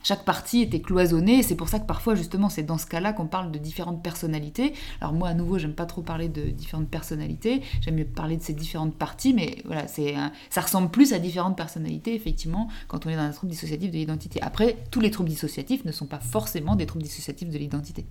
chaque 0.07 0.23
partie 0.23 0.61
était 0.61 0.79
cloisonnée, 0.79 1.43
c'est 1.43 1.57
pour 1.57 1.67
ça 1.67 1.79
que 1.79 1.85
parfois, 1.85 2.15
justement, 2.15 2.47
c'est 2.47 2.63
dans 2.63 2.77
ce 2.77 2.85
cas-là 2.85 3.11
qu'on 3.11 3.27
parle 3.27 3.51
de 3.51 3.59
différentes 3.59 4.01
personnalités. 4.01 4.71
Alors 5.01 5.13
moi, 5.13 5.27
à 5.27 5.33
nouveau, 5.33 5.57
j'aime 5.57 5.73
pas 5.73 5.85
trop 5.85 6.01
parler 6.01 6.29
de 6.29 6.43
différentes 6.43 6.87
personnalités, 6.87 7.61
j'aime 7.81 7.95
mieux 7.95 8.05
parler 8.05 8.37
de 8.37 8.41
ces 8.41 8.53
différentes 8.53 8.95
parties, 8.95 9.33
mais 9.33 9.57
voilà, 9.65 9.85
c'est 9.89 10.15
ça 10.49 10.61
ressemble 10.61 10.91
plus 10.91 11.11
à 11.11 11.19
différentes 11.19 11.57
personnalités, 11.57 12.15
effectivement, 12.15 12.69
quand 12.87 13.05
on 13.05 13.09
est 13.09 13.17
dans 13.17 13.23
un 13.23 13.31
trouble 13.31 13.51
dissociatif 13.51 13.91
de 13.91 13.97
l'identité. 13.97 14.41
Après, 14.41 14.77
tous 14.91 15.01
les 15.01 15.11
troubles 15.11 15.27
dissociatifs 15.27 15.83
ne 15.83 15.91
sont 15.91 16.05
pas 16.05 16.19
forcément 16.19 16.77
des 16.77 16.85
troubles 16.85 17.03
dissociatifs 17.03 17.49
de 17.49 17.57
l'identité. 17.57 18.05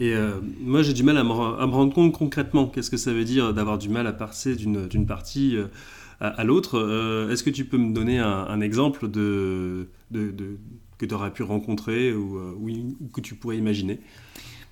Et 0.00 0.12
euh, 0.12 0.38
moi, 0.60 0.82
j'ai 0.82 0.92
du 0.92 1.02
mal 1.02 1.16
à 1.16 1.24
me, 1.24 1.30
rendre 1.30 1.94
compte 1.94 2.12
concrètement 2.12 2.66
qu'est-ce 2.66 2.90
que 2.90 2.98
ça 2.98 3.14
veut 3.14 3.24
dire 3.24 3.54
d'avoir 3.54 3.78
du 3.78 3.88
mal 3.88 4.06
à 4.06 4.12
passer 4.12 4.54
d'une 4.54 5.06
partie 5.06 5.56
euh, 5.56 5.68
à, 6.20 6.44
l'autre. 6.44 6.78
Euh, 6.78 7.30
est-ce 7.30 7.42
que 7.42 7.48
tu 7.48 7.64
peux 7.64 7.78
me 7.78 7.94
donner 7.94 8.18
un, 8.18 8.60
exemple 8.60 9.08
de, 9.08 9.88
de 10.10 10.58
tu 11.06 11.14
aurais 11.14 11.32
pu 11.32 11.42
rencontrer 11.42 12.12
ou, 12.12 12.38
euh, 12.38 12.54
ou, 12.58 13.08
que 13.08 13.20
tu 13.20 13.34
pourrais 13.34 13.56
imaginer 13.56 14.00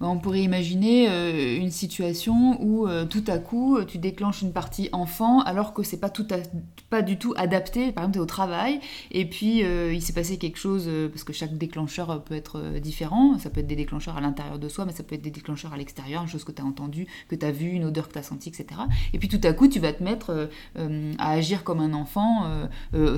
bah, 0.01 0.07
on 0.09 0.19
pourrait 0.19 0.41
imaginer 0.41 1.11
euh, 1.11 1.59
une 1.59 1.71
situation 1.71 2.57
où 2.63 2.89
euh, 2.89 3.05
tout 3.05 3.25
à 3.27 3.37
coup 3.37 3.79
tu 3.87 3.99
déclenches 3.99 4.41
une 4.41 4.55
partie 4.55 4.89
enfant 4.93 5.41
alors 5.41 5.75
que 5.75 5.83
c'est 5.83 6.01
pas 6.01 6.09
tout 6.09 6.27
pas 6.89 7.03
du 7.03 7.19
tout 7.19 7.35
adapté. 7.37 7.93
Par 7.93 8.05
exemple, 8.05 8.19
au 8.21 8.25
travail 8.25 8.81
et 9.11 9.29
puis 9.29 9.59
il 9.59 10.01
s'est 10.01 10.15
passé 10.15 10.39
quelque 10.39 10.57
chose 10.59 10.89
parce 11.11 11.23
que 11.23 11.35
chaque 11.35 11.59
déclencheur 11.59 12.25
peut 12.25 12.35
être 12.35 12.79
différent. 12.81 13.39
Ça 13.39 13.51
peut 13.51 13.61
être 13.61 13.67
des 13.67 13.77
déclencheurs 13.77 14.17
à 14.17 14.23
l'intérieur 14.23 14.59
de 14.59 14.69
soi, 14.69 14.87
mais 14.87 14.93
ça 14.93 15.03
peut 15.03 15.17
être 15.17 15.23
des 15.23 15.31
déclencheurs 15.31 15.75
à 15.75 15.77
l'extérieur, 15.77 16.23
une 16.23 16.29
chose 16.29 16.45
que 16.45 16.53
tu 16.53 16.63
as 16.63 16.65
entendue, 16.65 17.07
que 17.29 17.37
tu 17.37 17.45
as 17.45 17.53
vue, 17.53 17.69
une 17.69 17.85
odeur 17.85 18.09
que 18.09 18.15
tu 18.15 18.19
as 18.19 18.23
sentie, 18.23 18.49
etc. 18.49 18.81
Et 19.13 19.19
puis 19.19 19.29
tout 19.29 19.41
à 19.45 19.53
coup, 19.53 19.69
tu 19.69 19.81
vas 19.81 19.93
te 19.93 20.03
mettre 20.03 20.49
à 21.19 21.31
agir 21.31 21.63
comme 21.63 21.81
un 21.81 21.93
enfant 21.93 22.51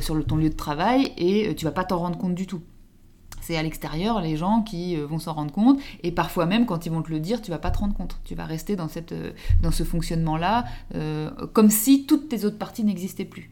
sur 0.00 0.26
ton 0.26 0.37
lieu 0.37 0.50
de 0.50 0.57
travail 0.57 1.12
et 1.16 1.54
tu 1.54 1.64
vas 1.64 1.71
pas 1.73 1.85
t'en 1.85 1.99
rendre 1.99 2.19
compte 2.19 2.35
du 2.35 2.49
tout. 2.49 2.61
C'est 3.42 3.56
à 3.56 3.62
l'extérieur 3.62 4.20
les 4.20 4.37
gens 4.37 4.62
qui 4.62 4.96
euh, 4.96 5.04
vont 5.04 5.18
s'en 5.18 5.34
rendre 5.34 5.52
compte 5.52 5.78
et 6.02 6.12
parfois 6.12 6.46
même 6.46 6.64
quand 6.64 6.87
ils 6.87 6.92
vont 6.92 7.02
te 7.02 7.11
le 7.11 7.20
dire, 7.20 7.42
tu 7.42 7.50
vas 7.50 7.58
pas 7.58 7.70
te 7.70 7.78
rendre 7.78 7.92
compte. 7.92 8.16
Tu 8.25 8.34
vas 8.34 8.46
rester 8.46 8.76
dans, 8.76 8.88
cette, 8.88 9.12
euh, 9.12 9.32
dans 9.62 9.72
ce 9.72 9.82
fonctionnement-là 9.82 10.64
euh, 10.94 11.30
comme 11.52 11.68
si 11.68 12.06
toutes 12.06 12.28
tes 12.28 12.44
autres 12.44 12.58
parties 12.58 12.84
n'existaient 12.84 13.25
plus. 13.25 13.50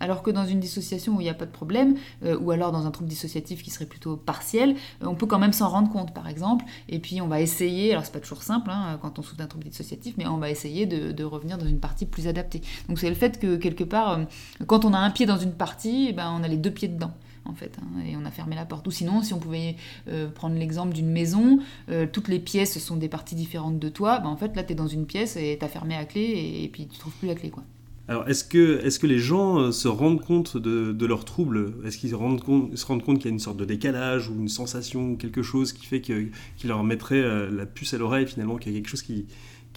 Alors 0.00 0.22
que 0.22 0.30
dans 0.30 0.46
une 0.46 0.60
dissociation 0.60 1.16
où 1.16 1.20
il 1.20 1.24
n'y 1.24 1.30
a 1.30 1.34
pas 1.34 1.44
de 1.44 1.50
problème, 1.50 1.96
ou 2.22 2.52
alors 2.52 2.70
dans 2.70 2.86
un 2.86 2.92
trouble 2.92 3.08
dissociatif 3.08 3.64
qui 3.64 3.70
serait 3.70 3.84
plutôt 3.84 4.16
partiel, 4.16 4.76
on 5.00 5.16
peut 5.16 5.26
quand 5.26 5.40
même 5.40 5.52
s'en 5.52 5.68
rendre 5.68 5.90
compte, 5.90 6.14
par 6.14 6.28
exemple. 6.28 6.64
Et 6.88 7.00
puis 7.00 7.20
on 7.20 7.26
va 7.26 7.40
essayer, 7.40 7.90
alors 7.90 8.04
c'est 8.04 8.12
pas 8.12 8.20
toujours 8.20 8.44
simple 8.44 8.70
hein, 8.70 9.00
quand 9.02 9.18
on 9.18 9.22
souffre 9.22 9.34
d'un 9.34 9.48
trouble 9.48 9.64
dissociatif, 9.64 10.14
mais 10.16 10.28
on 10.28 10.36
va 10.36 10.50
essayer 10.50 10.86
de, 10.86 11.24
revenir 11.24 11.58
dans 11.58 11.66
une 11.66 11.80
partie 11.80 12.06
plus 12.06 12.28
adaptée. 12.28 12.62
Donc 12.88 13.00
c'est 13.00 13.08
le 13.08 13.16
fait 13.16 13.40
que 13.40 13.56
quelque 13.56 13.82
part, 13.82 14.20
quand 14.68 14.84
on 14.84 14.94
a 14.94 14.98
un 14.98 15.10
pied 15.10 15.26
dans 15.26 15.36
une 15.36 15.54
partie, 15.54 16.06
eh 16.10 16.12
ben, 16.12 16.32
on 16.32 16.44
a 16.44 16.48
les 16.48 16.58
deux 16.58 16.70
pieds 16.70 16.86
dedans 16.86 17.10
en 17.48 17.54
fait, 17.54 17.78
hein, 17.80 18.00
et 18.06 18.16
on 18.16 18.24
a 18.24 18.30
fermé 18.30 18.54
la 18.54 18.64
porte. 18.64 18.86
Ou 18.86 18.90
sinon, 18.90 19.22
si 19.22 19.34
on 19.34 19.38
pouvait 19.38 19.76
euh, 20.08 20.28
prendre 20.28 20.56
l'exemple 20.56 20.94
d'une 20.94 21.10
maison, 21.10 21.58
euh, 21.90 22.06
toutes 22.10 22.28
les 22.28 22.38
pièces 22.38 22.78
sont 22.78 22.96
des 22.96 23.08
parties 23.08 23.34
différentes 23.34 23.78
de 23.78 23.88
toi, 23.88 24.20
ben, 24.20 24.28
en 24.28 24.36
fait, 24.36 24.54
là, 24.54 24.62
tu 24.62 24.72
es 24.72 24.76
dans 24.76 24.86
une 24.86 25.06
pièce 25.06 25.36
et 25.36 25.56
tu 25.58 25.64
as 25.64 25.68
fermé 25.68 25.96
à 25.96 26.04
clé 26.04 26.62
et, 26.62 26.68
puis 26.68 26.86
tu 26.86 26.98
trouves 26.98 27.14
plus 27.14 27.28
la 27.28 27.34
clé, 27.34 27.50
quoi. 27.50 27.64
Alors, 28.06 28.26
est-ce 28.26 28.42
que, 28.42 28.80
est 28.86 28.98
que 28.98 29.06
les 29.06 29.18
gens 29.18 29.58
euh, 29.58 29.70
se 29.70 29.88
rendent 29.88 30.22
compte 30.22 30.56
de, 30.56 31.06
leurs 31.06 31.24
troubles? 31.24 31.74
Est-ce 31.84 31.98
qu'ils 31.98 32.10
se 32.10 32.14
rendent 32.14 32.40
compte, 32.40 32.72
qu'il 32.72 33.24
y 33.24 33.28
a 33.28 33.30
une 33.30 33.38
sorte 33.38 33.58
de 33.58 33.66
décalage 33.66 34.28
ou 34.28 34.34
une 34.34 34.48
sensation 34.48 35.10
ou 35.10 35.16
quelque 35.16 35.42
chose 35.42 35.72
qui 35.72 35.84
fait 35.84 36.00
qui 36.00 36.30
leur 36.64 36.82
mettrait 36.84 37.50
la 37.50 37.66
puce 37.66 37.92
à 37.92 37.98
l'oreille 37.98 38.26
finalement, 38.26 38.56
qu'il 38.56 38.72
y 38.72 38.76
a 38.76 38.78
quelque 38.78 38.88
chose 38.88 39.02
qui 39.02 39.26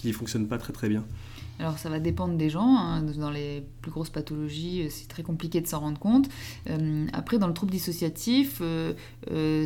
ne 0.05 0.13
fonctionne 0.13 0.47
pas 0.47 0.57
très 0.57 0.71
très 0.71 0.87
bien? 0.87 1.03
Alors 1.61 1.77
ça 1.77 1.89
va 1.89 1.99
dépendre 1.99 2.35
des 2.35 2.49
gens. 2.49 2.77
Hein. 2.77 3.03
Dans 3.03 3.31
les 3.31 3.63
plus 3.81 3.91
grosses 3.91 4.09
pathologies, 4.09 4.83
euh, 4.83 4.87
c'est 4.89 5.07
très 5.07 5.23
compliqué 5.23 5.61
de 5.61 5.67
s'en 5.67 5.79
rendre 5.79 5.99
compte. 5.99 6.27
après, 7.13 7.37
dans 7.37 7.47
le 7.47 7.53
trouble 7.53 7.71
dissociatif, 7.71 8.61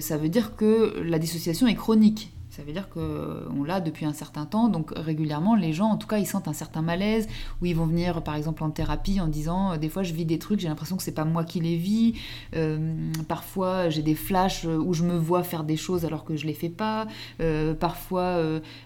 ça 0.01 0.17
veut 0.17 0.29
dire 0.29 0.55
que 0.55 1.01
la 1.01 1.19
dissociation 1.19 1.67
est 1.67 1.75
chronique. 1.75 2.34
Ça 2.55 2.63
veut 2.63 2.71
dire 2.71 2.87
qu'on 2.87 3.65
l'a 3.65 3.81
depuis 3.81 4.05
un 4.05 4.13
certain 4.13 4.45
temps, 4.45 4.69
donc 4.69 4.93
régulièrement, 4.95 5.55
les 5.55 5.73
gens, 5.73 5.87
en 5.87 5.97
tout 5.97 6.07
cas, 6.07 6.19
ils 6.19 6.25
sentent 6.25 6.47
un 6.47 6.53
certain 6.53 6.81
malaise, 6.81 7.27
où 7.61 7.65
ils 7.65 7.75
vont 7.75 7.85
venir, 7.85 8.23
par 8.23 8.33
exemple, 8.35 8.63
en 8.63 8.69
thérapie 8.69 9.19
en 9.19 9.27
disant, 9.27 9.73
euh, 9.73 9.77
des 9.77 9.89
fois, 9.89 10.03
je 10.03 10.13
vis 10.13 10.23
des 10.23 10.39
trucs, 10.39 10.61
j'ai 10.61 10.69
l'impression 10.69 10.95
que 10.95 11.03
c'est 11.03 11.11
pas 11.11 11.25
moi 11.25 11.43
qui 11.43 11.59
les 11.59 11.75
vis. 11.75 12.13
Euh, 12.55 13.11
parfois, 13.27 13.89
j'ai 13.89 14.03
des 14.03 14.15
flashs 14.15 14.63
où 14.63 14.93
je 14.93 15.03
me 15.03 15.17
vois 15.17 15.43
faire 15.43 15.65
des 15.65 15.75
choses 15.75 16.05
alors 16.05 16.23
que 16.23 16.37
je 16.37 16.47
les 16.47 16.53
fais 16.53 16.69
pas. 16.69 17.07
Euh, 17.41 17.73
parfois, 17.73 18.41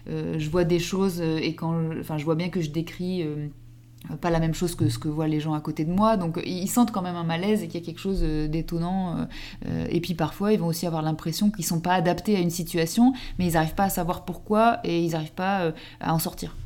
je 0.08 0.50
vois 0.50 0.64
des 0.64 0.80
choses 0.80 1.20
et 1.20 1.54
quand, 1.54 1.80
enfin, 2.00 2.18
je 2.18 2.24
vois 2.24 2.34
bien 2.34 2.48
que 2.48 2.60
je 2.60 2.70
décris 2.70 3.24
pas 4.20 4.30
la 4.30 4.40
même 4.40 4.54
chose 4.54 4.74
que 4.74 4.88
ce 4.88 4.98
que 4.98 5.08
voient 5.08 5.28
les 5.28 5.40
gens 5.40 5.54
à 5.54 5.60
côté 5.60 5.84
de 5.84 5.92
moi. 5.92 6.16
Donc 6.16 6.40
ils 6.44 6.68
sentent 6.68 6.92
quand 6.92 7.02
même 7.02 7.16
un 7.16 7.24
malaise 7.24 7.62
et 7.62 7.68
qu'il 7.68 7.80
y 7.80 7.82
a 7.82 7.86
quelque 7.86 8.00
chose 8.00 8.20
euh, 8.22 8.48
d'étonnant. 8.48 9.16
Euh, 9.16 9.24
euh, 9.66 9.86
et 9.90 10.00
puis 10.00 10.14
parfois, 10.14 10.52
ils 10.52 10.58
vont 10.58 10.66
aussi 10.66 10.86
avoir 10.86 11.02
l'impression 11.02 11.50
qu'ils 11.50 11.64
sont 11.64 11.80
pas 11.80 11.94
adaptés 11.94 12.36
à 12.36 12.40
une 12.40 12.50
situation, 12.50 13.12
mais 13.38 13.46
ils 13.46 13.52
n'arrivent 13.54 13.74
pas 13.74 13.84
à 13.84 13.90
savoir 13.90 14.24
pourquoi 14.24 14.80
et 14.84 15.04
ils 15.04 15.12
n'arrivent 15.12 15.32
pas 15.32 15.72
à 16.00 16.14
en 16.14 16.18
sortir. 16.18 16.56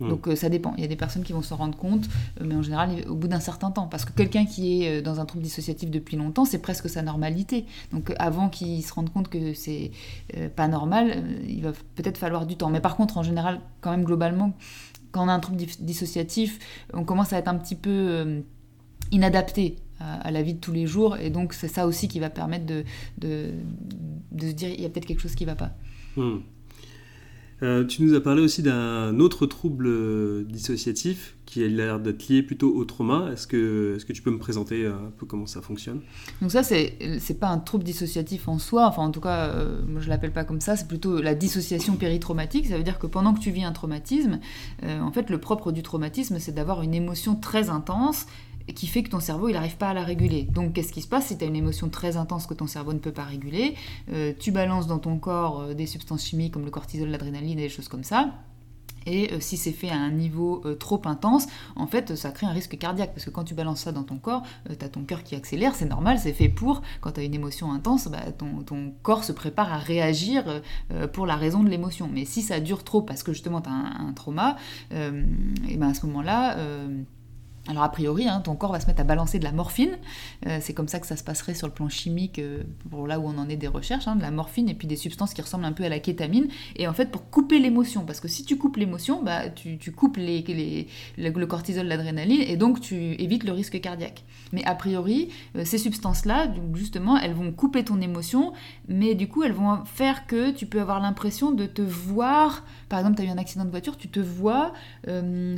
Hmm. 0.00 0.08
Donc 0.08 0.28
ça 0.34 0.48
dépend. 0.48 0.74
Il 0.76 0.82
y 0.82 0.84
a 0.84 0.88
des 0.88 0.96
personnes 0.96 1.22
qui 1.22 1.32
vont 1.32 1.42
s'en 1.42 1.56
rendre 1.56 1.76
compte, 1.76 2.08
mais 2.40 2.54
en 2.54 2.62
général 2.62 3.04
au 3.08 3.14
bout 3.14 3.28
d'un 3.28 3.40
certain 3.40 3.70
temps. 3.70 3.86
Parce 3.86 4.04
que 4.04 4.12
quelqu'un 4.12 4.44
qui 4.44 4.84
est 4.84 5.02
dans 5.02 5.20
un 5.20 5.24
trouble 5.24 5.44
dissociatif 5.44 5.90
depuis 5.90 6.16
longtemps, 6.16 6.44
c'est 6.44 6.58
presque 6.58 6.88
sa 6.88 7.02
normalité. 7.02 7.64
Donc 7.92 8.12
avant 8.18 8.48
qu'il 8.48 8.82
se 8.84 8.92
rende 8.92 9.12
compte 9.12 9.28
que 9.28 9.54
c'est 9.54 9.92
pas 10.56 10.66
normal, 10.66 11.24
il 11.46 11.62
va 11.62 11.72
peut-être 11.94 12.18
falloir 12.18 12.46
du 12.46 12.56
temps. 12.56 12.70
Mais 12.70 12.80
par 12.80 12.96
contre, 12.96 13.18
en 13.18 13.22
général, 13.22 13.60
quand 13.80 13.90
même 13.90 14.04
globalement, 14.04 14.52
quand 15.14 15.24
on 15.24 15.28
a 15.28 15.32
un 15.32 15.38
trouble 15.38 15.58
dissociatif, 15.78 16.58
on 16.92 17.04
commence 17.04 17.32
à 17.32 17.38
être 17.38 17.46
un 17.46 17.54
petit 17.54 17.76
peu 17.76 17.90
euh, 17.90 18.40
inadapté 19.12 19.76
à, 20.00 20.32
la 20.32 20.42
vie 20.42 20.54
de 20.54 20.58
tous 20.58 20.72
les 20.72 20.88
jours. 20.88 21.16
Et 21.18 21.30
donc, 21.30 21.52
c'est 21.52 21.68
ça 21.68 21.86
aussi 21.86 22.08
qui 22.08 22.18
va 22.18 22.30
permettre 22.30 22.66
de, 22.66 22.84
se 24.36 24.52
dire 24.52 24.70
il 24.70 24.80
y 24.80 24.84
a 24.84 24.88
peut-être 24.88 25.06
quelque 25.06 25.20
chose 25.20 25.36
qui 25.36 25.44
ne 25.44 25.50
va 25.50 25.54
pas. 25.54 25.70
Hmm. 26.16 26.38
Euh, 27.64 27.84
tu 27.86 28.02
nous 28.02 28.14
as 28.14 28.20
parlé 28.20 28.42
aussi 28.42 28.62
d'un 28.62 29.18
autre 29.20 29.46
trouble 29.46 29.86
euh, 29.86 30.44
dissociatif 30.44 31.34
qui 31.46 31.64
a 31.64 31.68
l'air 31.68 31.98
d'être 31.98 32.28
lié 32.28 32.42
plutôt 32.42 32.74
au 32.74 32.84
trauma. 32.84 33.30
Est-ce 33.32 33.46
que, 33.46 33.96
est 33.96 34.04
que 34.04 34.12
tu 34.12 34.20
peux 34.20 34.30
me 34.30 34.38
présenter 34.38 34.86
un 34.86 35.10
peu 35.16 35.24
comment 35.24 35.46
ça 35.46 35.62
fonctionne? 35.62 36.00
Donc 36.42 36.50
ça, 36.50 36.62
c'est 36.62 36.98
n'est 37.00 37.36
pas 37.36 37.48
un 37.48 37.58
trouble 37.58 37.84
dissociatif 37.84 38.48
en 38.48 38.58
soi, 38.58 38.86
enfin 38.86 39.02
en 39.02 39.10
tout 39.10 39.20
cas, 39.20 39.48
euh, 39.48 39.80
moi 39.86 40.02
je 40.02 40.10
l'appelle 40.10 40.32
pas 40.32 40.44
comme 40.44 40.60
ça, 40.60 40.76
c'est 40.76 40.88
plutôt 40.88 41.22
la 41.22 41.34
dissociation 41.34 41.96
péritraumatique. 41.96 42.66
Ça 42.66 42.76
veut 42.76 42.84
dire 42.84 42.98
que 42.98 43.06
pendant 43.06 43.32
que 43.32 43.40
tu 43.40 43.50
vis 43.50 43.64
un 43.64 43.72
traumatisme, 43.72 44.40
en 44.82 45.12
fait 45.12 45.30
le 45.30 45.38
propre 45.38 45.72
du 45.72 45.82
traumatisme, 45.82 46.38
c'est 46.38 46.52
d'avoir 46.52 46.82
une 46.82 46.94
émotion 46.94 47.34
très 47.34 47.70
intense 47.70 48.26
qui 48.72 48.86
fait 48.86 49.02
que 49.02 49.10
ton 49.10 49.20
cerveau 49.20 49.48
il 49.48 49.52
n'arrive 49.52 49.76
pas 49.76 49.90
à 49.90 49.94
la 49.94 50.04
réguler. 50.04 50.44
Donc 50.44 50.72
qu'est-ce 50.72 50.92
qui 50.92 51.02
se 51.02 51.08
passe? 51.08 51.26
Si 51.26 51.38
tu 51.38 51.44
as 51.44 51.46
une 51.46 51.56
émotion 51.56 51.88
très 51.88 52.16
intense 52.16 52.46
que 52.46 52.54
ton 52.54 52.66
cerveau 52.66 52.92
ne 52.92 52.98
peut 52.98 53.12
pas 53.12 53.24
réguler 53.24 53.74
euh, 54.12 54.32
Tu 54.38 54.52
balances 54.52 54.86
dans 54.86 54.98
ton 54.98 55.18
corps 55.18 55.60
euh, 55.60 55.74
des 55.74 55.86
substances 55.86 56.24
chimiques 56.24 56.54
comme 56.54 56.64
le 56.64 56.70
cortisol, 56.70 57.08
l'adrénaline 57.08 57.58
et 57.58 57.62
des 57.62 57.68
choses 57.68 57.88
comme 57.88 58.04
ça. 58.04 58.32
Et 59.06 59.34
euh, 59.34 59.36
si 59.38 59.58
c'est 59.58 59.72
fait 59.72 59.90
à 59.90 59.96
un 59.96 60.10
niveau 60.10 60.64
trop 60.80 61.02
intense, 61.04 61.46
en 61.76 61.86
fait, 61.86 62.14
ça 62.16 62.30
crée 62.30 62.46
un 62.46 62.52
risque 62.52 62.78
cardiaque. 62.78 63.12
Parce 63.12 63.26
que 63.26 63.30
quand 63.30 63.44
tu 63.44 63.52
balances 63.52 63.80
ça 63.80 63.92
dans 63.92 64.02
ton 64.02 64.16
corps, 64.16 64.44
tu 64.66 64.82
as 64.82 64.88
ton 64.88 65.02
cœur 65.02 65.22
qui 65.24 65.34
accélère, 65.34 65.74
c'est 65.74 65.84
normal, 65.84 66.18
c'est 66.18 66.32
fait 66.32 66.48
pour. 66.48 66.80
Quand 67.02 67.12
tu 67.12 67.20
as 67.20 67.24
une 67.24 67.34
émotion 67.34 67.70
intense, 67.70 68.08
bah, 68.08 68.22
ton, 68.32 68.94
corps 69.02 69.24
se 69.24 69.32
prépare 69.32 69.70
à 69.70 69.76
réagir 69.76 70.62
pour 71.12 71.26
la 71.26 71.36
raison 71.36 71.62
de 71.62 71.68
l'émotion. 71.68 72.08
Mais 72.10 72.24
si 72.24 72.40
ça 72.40 72.60
dure 72.60 72.82
trop 72.82 73.02
parce 73.02 73.22
que 73.22 73.34
justement 73.34 73.60
tu 73.60 73.68
as 73.68 73.72
un, 73.72 74.14
trauma, 74.14 74.56
et 74.90 75.76
ben 75.76 75.88
à 75.88 75.94
ce 75.94 76.06
moment-là 76.06 76.56
alors 77.66 77.82
a 77.82 77.88
priori, 77.88 78.28
hein, 78.28 78.40
ton 78.40 78.56
corps 78.56 78.72
va 78.72 78.80
se 78.80 78.86
mettre 78.86 79.00
à 79.00 79.04
balancer 79.04 79.38
de 79.38 79.44
la 79.44 79.52
morphine. 79.52 79.96
Euh, 80.46 80.58
c'est 80.60 80.74
comme 80.74 80.88
ça 80.88 81.00
que 81.00 81.06
ça 81.06 81.16
se 81.16 81.24
passerait 81.24 81.54
sur 81.54 81.66
le 81.66 81.72
plan 81.72 81.88
chimique, 81.88 82.38
euh, 82.38 82.62
là 83.06 83.18
où 83.18 83.26
on 83.26 83.38
en 83.38 83.48
est 83.48 83.56
des 83.56 83.68
recherches, 83.68 84.06
hein, 84.06 84.16
de 84.16 84.22
la 84.22 84.30
morphine 84.30 84.68
et 84.68 84.74
puis 84.74 84.86
des 84.86 84.96
substances 84.96 85.32
qui 85.32 85.40
ressemblent 85.40 85.64
un 85.64 85.72
peu 85.72 85.84
à 85.84 85.88
la 85.88 85.98
kétamine. 85.98 86.48
Et 86.76 86.86
en 86.86 86.92
fait, 86.92 87.10
pour 87.10 87.30
couper 87.30 87.58
l'émotion, 87.58 88.04
parce 88.04 88.20
que 88.20 88.28
si 88.28 88.44
tu 88.44 88.58
coupes 88.58 88.76
l'émotion, 88.76 89.22
bah, 89.22 89.48
tu, 89.48 89.78
coupes 89.92 90.18
les, 90.18 90.88
le 91.16 91.46
cortisol, 91.46 91.86
l'adrénaline, 91.86 92.42
et 92.42 92.56
donc 92.56 92.80
tu 92.80 93.14
évites 93.14 93.44
le 93.44 93.52
risque 93.52 93.80
cardiaque. 93.80 94.24
Mais 94.52 94.62
a 94.64 94.74
priori, 94.74 95.30
euh, 95.56 95.64
ces 95.64 95.78
substances-là, 95.78 96.52
justement, 96.74 97.16
elles 97.16 97.32
vont 97.32 97.50
couper 97.50 97.82
ton 97.82 98.00
émotion, 98.00 98.52
mais 98.88 99.14
du 99.14 99.26
coup, 99.26 99.42
elles 99.42 99.52
vont 99.52 99.84
faire 99.86 100.26
que 100.26 100.50
tu 100.50 100.66
peux 100.66 100.80
avoir 100.80 101.00
l'impression 101.00 101.50
de 101.50 101.64
te 101.64 101.82
voir. 101.82 102.64
Par 102.88 102.98
exemple, 102.98 103.16
tu 103.16 103.22
as 103.22 103.26
eu 103.26 103.30
un 103.30 103.38
accident 103.38 103.64
de 103.64 103.70
voiture, 103.70 103.96
tu 103.96 104.08
te 104.08 104.20
vois, 104.20 104.72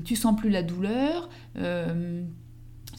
tu 0.05 0.17
sens 0.17 0.37
plus 0.37 0.51
la 0.51 0.63
douleur. 0.63 1.29
Euh, 1.59 2.23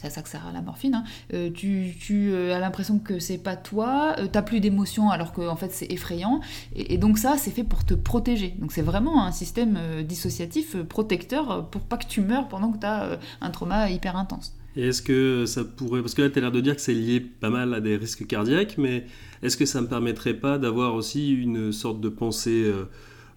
c'est 0.00 0.10
ça 0.10 0.22
que 0.22 0.28
sert 0.28 0.46
à 0.46 0.52
la 0.52 0.62
morphine, 0.62 0.94
hein. 0.94 1.04
euh, 1.34 1.50
tu, 1.50 1.96
euh, 2.10 2.54
as 2.54 2.60
l'impression 2.60 3.00
que 3.00 3.18
c'est 3.18 3.38
pas 3.38 3.56
toi, 3.56 4.14
tu 4.16 4.28
t'as 4.28 4.42
plus 4.42 4.60
d'émotion 4.60 5.10
alors 5.10 5.32
qu'en 5.32 5.48
en 5.48 5.56
fait 5.56 5.72
c'est 5.72 5.90
effrayant, 5.90 6.40
et, 6.76 6.98
donc 6.98 7.18
ça 7.18 7.36
c'est 7.36 7.50
fait 7.50 7.64
pour 7.64 7.84
te 7.84 7.94
protéger. 7.94 8.54
Donc 8.60 8.70
c'est 8.70 8.82
vraiment 8.82 9.24
un 9.24 9.32
système 9.32 9.76
dissociatif 10.04 10.76
protecteur 10.84 11.68
pour 11.70 11.80
pas 11.80 11.96
que 11.96 12.06
tu 12.06 12.20
meurs 12.20 12.46
pendant 12.46 12.70
que 12.70 12.78
tu 12.78 12.86
as 12.86 13.18
un 13.40 13.50
trauma 13.50 13.90
hyper 13.90 14.16
intense. 14.16 14.56
Et 14.76 14.86
est-ce 14.86 15.02
que 15.02 15.46
ça 15.46 15.64
pourrait, 15.64 16.00
parce 16.00 16.14
que 16.14 16.22
là 16.22 16.30
tu 16.30 16.38
as 16.38 16.42
l'air 16.42 16.52
de 16.52 16.60
dire 16.60 16.76
que 16.76 16.82
c'est 16.82 16.94
lié 16.94 17.18
pas 17.18 17.50
mal 17.50 17.74
à 17.74 17.80
des 17.80 17.96
risques 17.96 18.24
cardiaques, 18.24 18.76
mais 18.78 19.04
est-ce 19.42 19.56
que 19.56 19.66
ça 19.66 19.80
me 19.80 19.88
permettrait 19.88 20.34
pas 20.34 20.58
d'avoir 20.58 20.94
aussi 20.94 21.32
une 21.32 21.72
sorte 21.72 22.00
de 22.00 22.08
pensée 22.08 22.72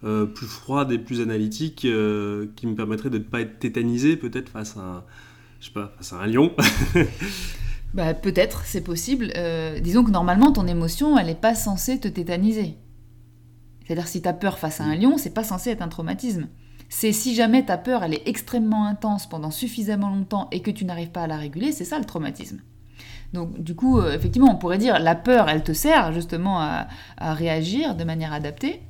plus 0.01 0.47
froide 0.47 0.91
et 0.91 0.97
plus 0.97 1.21
analytique 1.21 1.75
qui 1.75 1.87
me 1.87 2.73
permettrait 2.75 3.09
de 3.09 3.19
ne 3.19 3.23
pas 3.23 3.41
être 3.41 3.59
tétanisé 3.59 4.17
peut-être 4.17 4.49
face 4.49 4.75
à 4.77 5.05
je 5.61 5.67
sais 5.67 5.73
pas, 5.73 5.93
c'est 6.01 6.15
un 6.15 6.25
lion 6.25 6.51
bah, 7.93 8.15
Peut-être, 8.15 8.63
c'est 8.65 8.81
possible. 8.81 9.31
Euh, 9.37 9.79
disons 9.79 10.03
que 10.03 10.09
normalement, 10.09 10.51
ton 10.51 10.65
émotion, 10.65 11.17
elle 11.19 11.27
n'est 11.27 11.35
pas 11.35 11.53
censée 11.53 11.99
te 11.99 12.07
tétaniser. 12.07 12.77
C'est-à-dire, 13.85 14.07
si 14.07 14.23
tu 14.23 14.27
as 14.27 14.33
peur 14.33 14.57
face 14.57 14.81
à 14.81 14.85
un 14.85 14.95
lion, 14.95 15.17
c'est 15.17 15.33
pas 15.33 15.43
censé 15.43 15.69
être 15.69 15.83
un 15.83 15.87
traumatisme. 15.87 16.47
C'est 16.89 17.11
si 17.11 17.35
jamais 17.35 17.63
ta 17.63 17.77
peur, 17.77 18.03
elle 18.03 18.15
est 18.15 18.27
extrêmement 18.27 18.85
intense 18.85 19.29
pendant 19.29 19.51
suffisamment 19.51 20.09
longtemps 20.09 20.49
et 20.51 20.61
que 20.61 20.71
tu 20.71 20.83
n'arrives 20.83 21.11
pas 21.11 21.23
à 21.23 21.27
la 21.27 21.37
réguler, 21.37 21.71
c'est 21.71 21.85
ça 21.85 21.99
le 21.99 22.05
traumatisme. 22.05 22.59
Donc, 23.31 23.61
du 23.61 23.75
coup, 23.75 23.99
euh, 23.99 24.13
effectivement, 24.15 24.51
on 24.51 24.57
pourrait 24.57 24.79
dire 24.79 24.99
la 24.99 25.15
peur, 25.15 25.47
elle 25.47 25.63
te 25.63 25.71
sert 25.71 26.11
justement 26.11 26.59
à 26.59 26.87
réagir 27.33 27.95
de 27.95 28.03
manière 28.03 28.33
adaptée. 28.33 28.81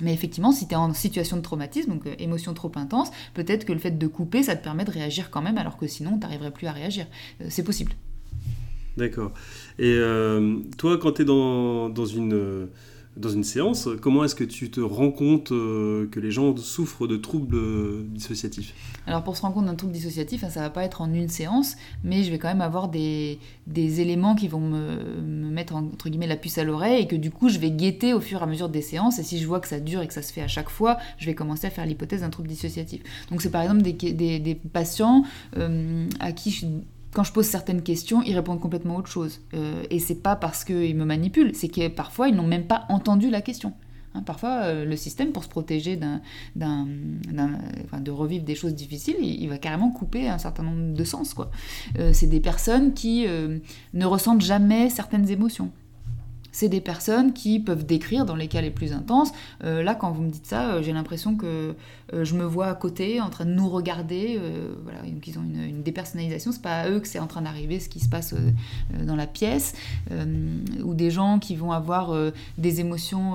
Mais 0.00 0.12
effectivement, 0.12 0.52
si 0.52 0.66
tu 0.66 0.74
es 0.74 0.76
en 0.76 0.92
situation 0.94 1.36
de 1.36 1.42
traumatisme, 1.42 1.90
donc 1.90 2.06
euh, 2.06 2.14
émotion 2.18 2.54
trop 2.54 2.72
intense, 2.76 3.10
peut-être 3.34 3.64
que 3.64 3.72
le 3.72 3.78
fait 3.78 3.98
de 3.98 4.06
couper, 4.06 4.42
ça 4.42 4.56
te 4.56 4.62
permet 4.62 4.84
de 4.84 4.90
réagir 4.90 5.30
quand 5.30 5.42
même, 5.42 5.58
alors 5.58 5.76
que 5.76 5.86
sinon, 5.86 6.12
tu 6.12 6.20
n'arriverais 6.20 6.50
plus 6.50 6.66
à 6.66 6.72
réagir. 6.72 7.06
Euh, 7.40 7.46
c'est 7.48 7.64
possible. 7.64 7.92
D'accord. 8.96 9.32
Et 9.78 9.94
euh, 9.96 10.58
toi, 10.76 10.98
quand 10.98 11.12
tu 11.12 11.22
es 11.22 11.24
dans, 11.24 11.88
dans 11.88 12.06
une 12.06 12.68
dans 13.16 13.28
une 13.28 13.44
séance, 13.44 13.88
comment 14.00 14.24
est-ce 14.24 14.36
que 14.36 14.44
tu 14.44 14.70
te 14.70 14.80
rends 14.80 15.10
compte 15.10 15.50
euh, 15.50 16.08
que 16.10 16.20
les 16.20 16.30
gens 16.30 16.56
souffrent 16.56 17.08
de 17.08 17.16
troubles 17.16 17.56
euh, 17.56 18.06
dissociatifs? 18.08 18.72
Alors 19.06 19.24
pour 19.24 19.36
se 19.36 19.42
rendre 19.42 19.54
compte 19.54 19.66
d'un 19.66 19.74
trouble 19.74 19.92
dissociatif, 19.92 20.44
hein, 20.44 20.50
ça 20.50 20.60
va 20.60 20.70
pas 20.70 20.84
être 20.84 21.00
en 21.00 21.12
une 21.12 21.28
séance, 21.28 21.76
mais 22.04 22.22
je 22.22 22.30
vais 22.30 22.38
quand 22.38 22.48
même 22.48 22.60
avoir 22.60 22.88
des, 22.88 23.38
éléments 23.74 24.36
qui 24.36 24.46
vont 24.46 24.60
me, 24.60 25.20
me, 25.22 25.50
mettre 25.50 25.74
entre 25.74 26.08
guillemets 26.08 26.28
la 26.28 26.36
puce 26.36 26.58
à 26.58 26.64
l'oreille 26.64 27.02
et 27.02 27.06
que 27.08 27.16
du 27.16 27.30
coup 27.30 27.48
je 27.48 27.58
vais 27.58 27.70
guetter 27.70 28.14
au 28.14 28.20
fur 28.20 28.40
et 28.40 28.42
à 28.44 28.46
mesure 28.46 28.68
des 28.68 28.82
séances. 28.82 29.18
Et 29.18 29.24
si 29.24 29.38
je 29.38 29.46
vois 29.46 29.60
que 29.60 29.68
ça 29.68 29.80
dure 29.80 30.02
et 30.02 30.06
que 30.06 30.14
ça 30.14 30.22
se 30.22 30.32
fait 30.32 30.42
à 30.42 30.48
chaque 30.48 30.70
fois, 30.70 30.98
je 31.18 31.26
vais 31.26 31.34
commencer 31.34 31.66
à 31.66 31.70
faire 31.70 31.86
l'hypothèse 31.86 32.20
d'un 32.20 32.30
trouble 32.30 32.48
dissociatif. 32.48 33.02
Donc 33.30 33.42
c'est 33.42 33.50
par 33.50 33.62
exemple 33.62 33.82
des 33.82 34.60
patients 34.72 35.24
euh, 35.56 36.06
à 36.20 36.32
qui 36.32 36.50
je 36.50 36.66
quand 37.12 37.24
je 37.24 37.32
pose 37.32 37.46
certaines 37.46 37.82
questions, 37.82 38.22
ils 38.22 38.34
répondent 38.34 38.60
complètement 38.60 38.96
autre 38.96 39.08
chose. 39.08 39.40
Euh, 39.54 39.82
et 39.90 39.98
c'est 39.98 40.22
pas 40.22 40.36
parce 40.36 40.64
qu'ils 40.64 40.96
me 40.96 41.04
manipulent, 41.04 41.54
c'est 41.54 41.68
que 41.68 41.88
parfois 41.88 42.28
ils 42.28 42.34
n'ont 42.34 42.46
même 42.46 42.66
pas 42.66 42.84
entendu 42.88 43.30
la 43.30 43.40
question. 43.40 43.72
Hein, 44.14 44.22
parfois, 44.22 44.62
euh, 44.64 44.84
le 44.84 44.96
système, 44.96 45.32
pour 45.32 45.44
se 45.44 45.48
protéger 45.48 45.96
de 46.56 48.10
revivre 48.10 48.44
des 48.44 48.54
choses 48.54 48.74
difficiles, 48.74 49.16
il, 49.20 49.48
va 49.48 49.58
carrément 49.58 49.90
couper 49.90 50.28
un 50.28 50.38
certain 50.38 50.62
nombre 50.64 50.94
de 50.94 51.04
sens. 51.04 51.34
Euh, 51.98 52.12
c'est 52.12 52.26
des 52.26 52.40
personnes 52.40 52.92
qui 52.92 53.26
ne 53.26 54.04
ressentent 54.04 54.42
jamais 54.42 54.90
certaines 54.90 55.30
émotions 55.30 55.70
c'est 56.60 56.68
des 56.68 56.82
personnes 56.82 57.32
qui 57.32 57.58
peuvent 57.58 57.86
décrire 57.86 58.26
dans 58.26 58.36
les 58.36 58.46
cas 58.46 58.60
les 58.60 58.70
plus 58.70 58.92
intenses. 58.92 59.32
Euh, 59.64 59.82
là, 59.82 59.94
quand 59.94 60.12
vous 60.12 60.20
me 60.20 60.28
dites 60.28 60.44
ça, 60.44 60.72
euh, 60.72 60.82
j'ai 60.82 60.92
l'impression 60.92 61.34
que 61.34 61.74
euh, 62.12 62.24
je 62.24 62.34
me 62.34 62.44
vois 62.44 62.66
à 62.66 62.74
côté, 62.74 63.18
en 63.18 63.30
train 63.30 63.46
de 63.46 63.52
nous 63.52 63.70
regarder. 63.70 64.38
voilà, 64.82 65.00
donc 65.00 65.26
ils 65.26 65.38
ont 65.38 65.42
une, 65.42 65.62
une 65.62 65.82
dépersonnalisation. 65.82 66.52
C'est 66.52 66.60
pas 66.60 66.80
à 66.80 66.90
eux 66.90 67.00
que 67.00 67.08
c'est 67.08 67.18
en 67.18 67.26
train 67.26 67.40
d'arriver, 67.40 67.80
ce 67.80 67.88
qui 67.88 67.98
se 68.00 68.10
passe 68.10 68.34
dans 69.06 69.16
la 69.16 69.26
pièce. 69.26 69.74
ou 70.84 70.92
des 70.92 71.10
gens 71.10 71.38
qui 71.38 71.56
vont 71.56 71.72
avoir 71.72 72.14
des 72.58 72.80
émotions 72.80 73.34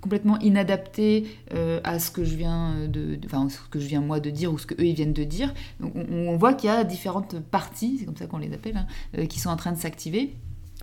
complètement 0.00 0.38
inadapté 0.40 1.26
à 1.84 1.98
ce 1.98 2.10
que 2.10 2.24
je 2.24 2.34
viens 2.34 2.88
de, 2.88 3.18
enfin 3.24 3.48
ce 3.48 3.58
que 3.70 3.80
je 3.80 3.86
viens 3.86 4.00
moi 4.00 4.20
de 4.20 4.30
dire 4.30 4.52
ou 4.52 4.58
ce 4.58 4.66
que 4.66 4.74
eux 4.74 4.86
ils 4.86 4.94
viennent 4.94 5.12
de 5.12 5.24
dire. 5.24 5.54
On, 5.82 6.36
voit 6.36 6.54
qu'il 6.54 6.68
y 6.68 6.72
a 6.72 6.84
différentes 6.84 7.38
parties, 7.40 7.98
c'est 7.98 8.04
comme 8.04 8.16
ça 8.16 8.26
qu'on 8.26 8.38
les 8.38 8.52
appelle, 8.52 8.76
hein, 9.16 9.26
qui 9.26 9.40
sont 9.40 9.50
en 9.50 9.56
train 9.56 9.72
de 9.72 9.78
s'activer 9.78 10.34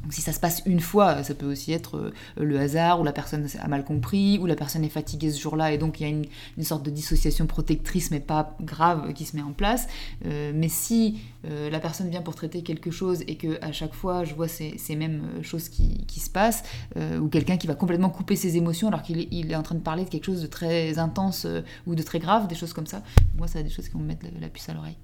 si 0.09 0.21
ça 0.21 0.31
se 0.31 0.39
passe 0.39 0.61
une 0.65 0.79
fois, 0.79 1.23
ça 1.23 1.33
peut 1.33 1.45
aussi 1.45 1.73
être 1.73 1.97
euh, 1.97 2.11
le 2.37 2.59
hasard, 2.59 3.01
ou 3.01 3.03
la 3.03 3.11
personne 3.11 3.47
a 3.59 3.67
mal 3.67 3.83
compris, 3.83 4.37
ou 4.39 4.45
la 4.45 4.55
personne 4.55 4.83
est 4.83 4.89
fatiguée 4.89 5.31
ce 5.31 5.41
jour-là, 5.41 5.71
et 5.71 5.77
donc 5.77 5.99
il 5.99 6.03
y 6.03 6.05
a 6.05 6.09
une, 6.09 6.63
sorte 6.63 6.83
de 6.83 6.89
dissociation 6.89 7.47
protectrice, 7.47 8.11
mais 8.11 8.19
pas 8.19 8.55
grave, 8.61 9.13
qui 9.13 9.25
se 9.25 9.35
met 9.35 9.41
en 9.41 9.53
place. 9.53 9.87
Euh, 10.25 10.51
mais 10.53 10.69
si 10.69 11.19
euh, 11.45 11.69
la 11.69 11.79
personne 11.79 12.09
vient 12.09 12.21
pour 12.21 12.35
traiter 12.35 12.61
quelque 12.61 12.91
chose 12.91 13.23
et 13.27 13.35
que 13.35 13.63
à 13.63 13.71
chaque 13.71 13.93
fois 13.93 14.23
je 14.23 14.33
vois 14.33 14.47
ces, 14.47 14.77
mêmes 14.95 15.43
choses 15.43 15.69
qui, 15.69 16.19
se 16.19 16.29
passent, 16.29 16.63
ou 16.95 17.27
quelqu'un 17.27 17.57
qui 17.57 17.67
va 17.67 17.75
complètement 17.75 18.09
couper 18.09 18.35
ses 18.35 18.57
émotions 18.57 18.87
alors 18.87 19.03
qu'il 19.03 19.51
est, 19.51 19.55
en 19.55 19.63
train 19.63 19.75
de 19.75 19.81
parler 19.81 20.03
de 20.03 20.09
quelque 20.09 20.25
chose 20.25 20.41
de 20.41 20.47
très 20.47 20.97
intense 20.97 21.45
ou 21.85 21.95
de 21.95 22.01
très 22.01 22.19
grave, 22.19 22.47
des 22.47 22.55
choses 22.55 22.73
comme 22.73 22.87
ça, 22.87 23.03
moi, 23.37 23.47
ça 23.47 23.59
a 23.59 23.63
des 23.63 23.69
choses 23.69 23.87
qui 23.87 23.93
vont 23.93 23.99
me 23.99 24.07
mettre 24.07 24.25
la 24.39 24.49
puce 24.49 24.67
à 24.69 24.73
l'oreille. 24.73 24.97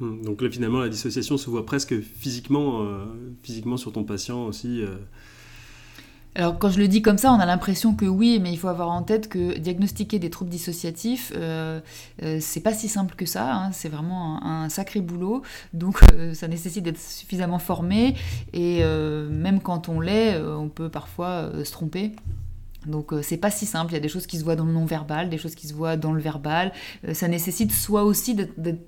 Hmm. 0.00 0.22
Donc 0.22 0.40
là, 0.42 0.50
finalement, 0.50 0.80
la 0.80 0.88
dissociation 0.88 1.36
se 1.36 1.48
voit 1.50 1.66
presque 1.66 2.00
physiquement, 2.00 2.82
euh, 2.82 3.04
physiquement 3.42 3.76
sur 3.76 3.92
ton 3.92 4.02
patient 4.02 4.44
aussi. 4.46 4.82
Euh. 4.82 4.96
Alors 6.36 6.58
quand 6.60 6.70
je 6.70 6.78
le 6.78 6.86
dis 6.86 7.02
comme 7.02 7.18
ça, 7.18 7.32
on 7.32 7.40
a 7.40 7.44
l'impression 7.44 7.94
que 7.94 8.04
oui, 8.04 8.38
mais 8.40 8.52
il 8.52 8.56
faut 8.56 8.68
avoir 8.68 8.88
en 8.88 9.02
tête 9.02 9.28
que 9.28 9.58
diagnostiquer 9.58 10.20
des 10.20 10.30
troubles 10.30 10.50
dissociatifs, 10.50 11.32
euh, 11.34 11.80
c'est 12.38 12.60
pas 12.60 12.72
si 12.72 12.86
simple 12.86 13.16
que 13.16 13.26
ça. 13.26 13.52
Hein. 13.52 13.72
c'est 13.72 13.88
vraiment 13.88 14.40
un, 14.44 14.68
sacré 14.68 15.00
boulot. 15.00 15.42
Donc 15.72 15.98
ça 16.34 16.46
nécessite 16.46 16.84
d'être 16.84 17.00
suffisamment 17.00 17.58
formé 17.58 18.14
et 18.52 18.84
même 18.84 19.60
quand 19.60 19.88
on 19.88 19.98
l'est, 19.98 20.40
on 20.40 20.68
peut 20.68 20.88
parfois 20.88 21.50
se 21.64 21.72
tromper. 21.72 22.12
Donc 22.86 23.12
euh, 23.12 23.20
c'est 23.22 23.36
pas 23.36 23.50
si 23.50 23.66
simple, 23.66 23.92
il 23.92 23.94
y 23.94 23.98
a 23.98 24.00
des 24.00 24.08
choses 24.08 24.26
qui 24.26 24.38
se 24.38 24.44
voient 24.44 24.56
dans 24.56 24.64
le 24.64 24.72
non-verbal, 24.72 25.28
des 25.28 25.38
choses 25.38 25.54
qui 25.54 25.66
se 25.66 25.74
voient 25.74 25.96
dans 25.96 26.12
le 26.12 26.20
verbal. 26.20 26.72
Euh, 27.06 27.14
ça 27.14 27.28
nécessite 27.28 27.72
soit 27.72 28.04
aussi, 28.04 28.36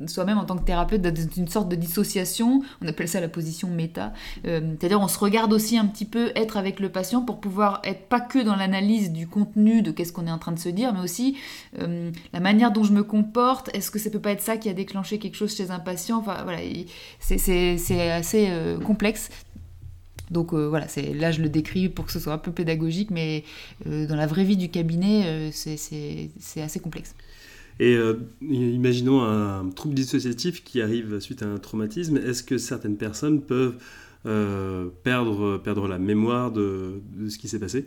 soi-même 0.07 0.39
en 0.39 0.45
tant 0.45 0.57
que 0.57 0.65
thérapeute, 0.65 1.03
d'être 1.03 1.37
une 1.37 1.49
sorte 1.49 1.69
de 1.69 1.77
dissociation, 1.77 2.63
on 2.81 2.89
appelle 2.89 3.09
ça 3.09 3.21
la 3.21 3.29
position 3.29 3.69
méta. 3.69 4.13
Euh, 4.47 4.61
c'est-à-dire 4.79 5.01
on 5.01 5.09
se 5.09 5.19
regarde 5.19 5.53
aussi 5.53 5.77
un 5.77 5.87
petit 5.87 6.07
peu 6.07 6.33
être 6.35 6.57
avec 6.57 6.81
le 6.81 6.89
patient 6.89 7.23
pour 7.23 7.41
pouvoir 7.41 7.81
être 7.85 8.09
pas 8.09 8.21
que 8.21 8.39
dans 8.39 8.57
l'analyse 8.57 9.13
du 9.13 9.27
contenu 9.27 9.83
de 9.83 9.91
qu'est-ce 9.91 10.13
qu'on 10.13 10.27
est 10.27 10.33
en 10.33 10.39
train 10.39 10.53
de 10.53 10.59
se 10.59 10.69
dire, 10.69 10.93
mais 10.95 11.01
aussi 11.01 11.37
la 11.79 12.41
manière 12.41 12.71
dont 12.73 12.85
je 12.85 12.93
me 12.93 13.03
comporte, 13.03 13.71
est-ce 13.75 13.91
que 13.91 13.99
ça 13.99 14.11
peut 14.11 14.21
pas 14.21 14.33
être 14.33 14.43
ça 14.43 14.57
qui 14.57 14.69
a 14.69 14.73
déclenché 14.73 15.19
quelque 15.19 15.37
chose 15.37 15.55
chez 15.55 15.71
un 15.71 15.79
patient? 15.79 16.19
Enfin 16.19 16.43
voilà, 16.45 16.59
c'est 17.21 18.11
assez 18.11 18.51
complexe. 18.85 19.31
Donc 20.33 20.53
euh, 20.53 20.69
voilà, 20.69 20.89
c'est 20.89 21.13
là 21.13 21.31
je 21.31 21.43
le 21.43 21.49
décris 21.49 21.89
pour 21.89 22.07
que 22.07 22.13
ce 22.13 22.19
soit 22.19 22.33
un 22.33 22.39
peu 22.39 22.51
pédagogique, 22.51 23.11
mais 23.11 23.45
euh, 23.87 24.07
dans 24.07 24.17
la 24.17 24.27
vraie 24.27 24.45
vie 24.45 24.57
du 24.57 24.71
cabinet, 24.71 25.25
euh, 25.27 25.51
c'est 25.53 26.63
assez 26.63 26.81
complexe. 26.81 27.15
Et 27.81 27.99
imaginons 28.43 29.23
un 29.23 29.69
trouble 29.71 29.95
dissociatif 29.95 30.63
qui 30.63 30.83
arrive 30.83 31.19
suite 31.21 31.43
à 31.43 31.47
un 31.47 31.59
traumatisme. 31.59 32.17
Est-ce 32.19 32.43
que 32.43 32.59
certaines 32.59 32.97
personnes 32.97 33.41
peuvent 33.41 33.75
perdre, 35.03 35.59
perdre 35.59 35.89
la 35.89 35.99
mémoire 35.99 36.53
de 36.53 37.01
ce 37.29 37.39
qui 37.39 37.49
s'est 37.49 37.59
passé? 37.59 37.87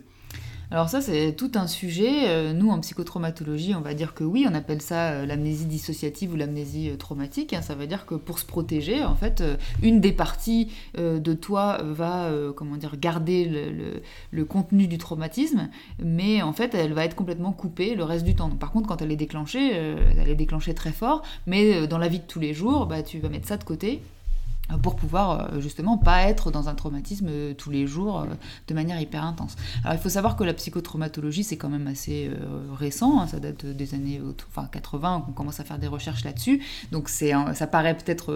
Alors 0.70 0.88
ça, 0.88 1.00
c'est 1.00 1.32
tout 1.32 1.52
un 1.54 1.68
sujet. 1.68 2.28
Euh, 2.28 2.52
nous, 2.52 2.70
en 2.70 2.80
psychotraumatologie, 2.80 3.74
on 3.76 3.80
va 3.82 3.94
dire 3.94 4.14
que 4.14 4.24
oui, 4.24 4.46
on 4.50 4.54
appelle 4.54 4.82
ça 4.82 5.10
euh, 5.12 5.26
l'amnésie 5.26 5.66
dissociative 5.66 6.32
ou 6.32 6.36
l'amnésie 6.36 6.90
euh, 6.90 6.96
traumatique. 6.96 7.52
Hein. 7.52 7.62
Ça 7.62 7.76
veut 7.76 7.86
dire 7.86 8.04
que 8.04 8.16
pour 8.16 8.40
se 8.40 8.44
protéger, 8.44 9.04
en 9.04 9.14
fait, 9.14 9.44
une 9.82 10.00
des 10.00 10.12
parties 10.12 10.72
de 10.96 11.32
toi 11.34 11.78
va, 11.82 12.30
comment 12.54 12.76
dire, 12.76 12.96
garder 12.96 13.44
le, 14.30 14.44
contenu 14.44 14.86
du 14.86 14.98
traumatisme, 14.98 15.68
mais 15.98 16.42
en 16.42 16.52
fait, 16.52 16.74
elle 16.74 16.92
va 16.92 17.04
être 17.04 17.16
complètement 17.16 17.52
coupée 17.52 17.94
le 17.94 18.04
reste 18.04 18.24
du 18.24 18.34
temps. 18.34 18.48
par 18.50 18.70
contre, 18.70 18.88
quand 18.88 19.02
elle 19.02 19.12
est 19.12 19.16
déclenchée, 19.16 19.72
elle 19.72 20.28
est 20.28 20.34
déclenchée 20.36 20.74
très 20.74 20.92
fort, 20.92 21.22
mais 21.46 21.86
dans 21.86 21.98
la 21.98 22.08
vie 22.08 22.20
de 22.20 22.26
tous 22.26 22.40
les 22.40 22.54
jours, 22.54 22.86
bah, 22.86 23.02
tu 23.02 23.18
vas 23.18 23.28
mettre 23.28 23.48
ça 23.48 23.56
de 23.56 23.64
côté 23.64 24.02
pour 24.82 24.96
pouvoir 24.96 25.52
euh, 25.52 25.60
justement 25.60 25.96
pas 25.96 26.22
être 26.22 26.50
dans 26.50 26.68
un 26.68 26.74
traumatisme 26.74 27.26
euh, 27.28 27.54
tous 27.54 27.70
les 27.70 27.86
jours 27.86 28.20
euh, 28.20 28.26
de 28.66 28.74
manière 28.74 29.00
hyper 29.00 29.24
intense. 29.24 29.56
Alors 29.84 29.94
il 29.94 30.00
faut 30.00 30.08
savoir 30.08 30.36
que 30.36 30.44
la 30.44 30.54
psychotraumatologie 30.54 31.44
c'est 31.44 31.56
quand 31.56 31.68
même 31.68 31.86
assez 31.86 32.30
récent, 32.74 33.20
hein, 33.20 33.26
ça 33.26 33.38
date 33.38 33.66
des 33.66 33.94
années 33.94 34.20
enfin 34.48 34.68
80 34.70 35.22
qu'on 35.26 35.32
commence 35.32 35.60
à 35.60 35.64
faire 35.64 35.78
des 35.78 35.86
recherches 35.86 36.24
là-dessus, 36.24 36.62
donc 36.90 37.08
c'est 37.08 37.32
ça 37.54 37.66
paraît 37.66 37.96
peut-être 37.96 38.34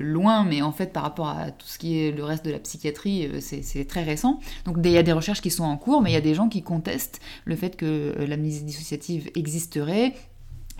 loin, 0.00 0.44
mais 0.44 0.62
en 0.62 0.72
fait 0.72 0.92
par 0.92 1.02
rapport 1.02 1.28
à 1.28 1.50
tout 1.50 1.66
ce 1.66 1.78
qui 1.78 1.98
est 1.98 2.12
le 2.12 2.24
reste 2.24 2.44
de 2.44 2.50
la 2.50 2.58
psychiatrie 2.58 3.28
c'est 3.40 3.86
très 3.86 4.02
récent. 4.02 4.40
Donc 4.64 4.76
il 4.84 4.90
y 4.90 4.98
a 4.98 5.02
des 5.02 5.12
recherches 5.12 5.40
qui 5.40 5.50
sont 5.50 5.64
en 5.64 5.76
cours, 5.76 6.02
mais 6.02 6.10
il 6.10 6.14
y 6.14 6.16
a 6.16 6.22
des 6.22 6.34
gens 6.34 6.48
qui 6.48 6.62
contestent 6.62 7.20
le 7.44 7.56
fait 7.56 7.76
que 7.76 8.14
l'amnésie 8.26 8.64
dissociative 8.64 9.30
existerait 9.34 10.14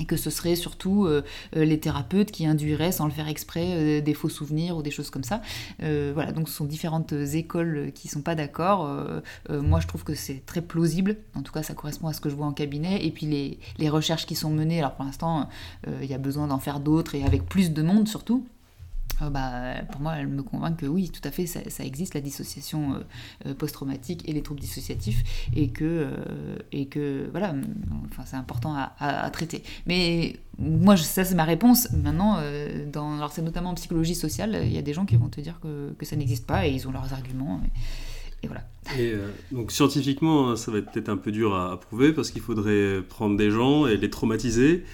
et 0.03 0.05
que 0.05 0.17
ce 0.17 0.31
serait 0.31 0.57
surtout 0.57 1.07
euh, 1.07 1.23
euh, 1.57 1.65
les 1.65 1.79
thérapeutes 1.79 2.33
qui 2.33 2.45
induiraient, 2.45 2.91
sans 2.91 3.05
le 3.05 3.13
faire 3.13 3.29
exprès, 3.29 3.67
euh, 3.69 4.01
des 4.01 4.15
faux 4.15 4.29
souvenirs 4.29 4.77
ou 4.77 4.83
des 4.83 4.91
choses 4.91 5.11
comme 5.11 5.23
ça. 5.23 5.41
voilà, 5.79 6.33
donc 6.33 6.49
ce 6.49 6.55
sont 6.55 6.65
différentes 6.65 7.13
écoles 7.13 7.93
qui 7.95 8.09
sont 8.09 8.21
pas 8.21 8.35
d'accord. 8.35 8.89
moi, 9.49 9.81
je 9.81 9.87
trouve 9.87 10.05
que 10.05 10.15
c'est 10.15 10.45
très 10.45 10.61
plausible. 10.61 11.17
En 11.35 11.43
tout 11.43 11.53
cas, 11.53 11.63
ça 11.63 11.75
correspond 11.75 12.09
à 12.09 12.13
ce 12.13 12.21
que 12.21 12.29
je 12.29 12.35
vois 12.35 12.47
en 12.47 12.53
cabinet. 12.53 13.05
Et 13.05 13.11
puis 13.11 13.27
les, 13.27 13.59
les 13.79 13.89
recherches 13.89 14.27
qui 14.27 14.35
sont 14.35 14.51
menées, 14.51 14.79
alors 14.79 14.95
pour 14.95 15.05
l'instant, 15.05 15.49
il 15.87 16.07
y 16.07 16.15
a 16.15 16.19
besoin 16.19 16.49
d'en 16.49 16.59
faire 16.59 16.81
d'autres 16.81 17.15
et 17.15 17.25
avec 17.25 17.47
plus 17.49 17.73
de 17.73 17.83
monde 17.83 18.09
surtout. 18.09 18.45
Euh, 19.23 19.31
bah, 19.31 19.83
pour 19.91 20.01
moi, 20.01 20.15
elle 20.17 20.29
me 20.29 20.43
convainc 20.43 20.79
que 20.79 20.87
oui, 20.87 21.11
tout 21.11 21.27
à 21.27 21.31
fait, 21.31 21.47
ça, 21.47 21.85
existe, 21.85 22.15
la 22.15 22.21
dissociation 22.21 22.95
euh, 22.95 22.99
euh, 23.47 23.55
post-traumatique 23.55 24.29
et 24.29 24.33
les 24.33 24.43
troubles 24.43 24.61
dissociatifs, 24.61 25.23
et 25.55 25.69
que, 25.69 26.09
que 26.91 27.29
voilà, 27.31 27.55
c'est 28.25 28.37
important 28.37 28.75
à, 28.75 29.31
traiter. 29.31 29.63
Mais 29.87 30.37
moi, 30.59 30.97
ça, 30.97 31.25
c'est 31.25 31.35
ma 31.35 31.45
réponse. 31.45 31.91
Maintenant, 31.93 32.37
alors 32.37 33.33
c'est 33.33 33.43
notamment 33.43 33.71
en 33.71 33.75
psychologie 33.75 34.15
sociale, 34.15 34.61
il 34.65 34.73
y 34.73 34.79
a 34.79 34.83
des 34.83 34.93
gens 34.93 35.07
qui 35.07 35.17
vont 35.17 35.29
te 35.29 35.41
dire 35.41 35.61
que, 35.61 36.05
ça 36.05 36.17
n'existe 36.17 36.47
pas, 36.47 36.67
et 36.67 36.73
ils 36.73 36.89
ont 36.89 36.93
leurs 36.93 37.13
arguments. 37.13 37.61
Et, 38.43 38.49
voilà. 38.49 38.65
Donc 39.53 39.71
scientifiquement, 39.71 40.57
ça 40.57 40.73
va 40.73 40.79
être 40.79 40.91
peut-être 40.91 41.09
un 41.09 41.17
peu 41.17 41.31
dur 41.31 41.55
à 41.55 41.79
prouver 41.79 42.13
parce 42.13 42.33
qu'il 42.33 42.43
faudrait 42.43 43.01
prendre 43.09 43.37
des 43.37 43.51
gens 43.51 43.87
et 43.87 43.97
les 43.97 44.11
traumatiser 44.11 44.85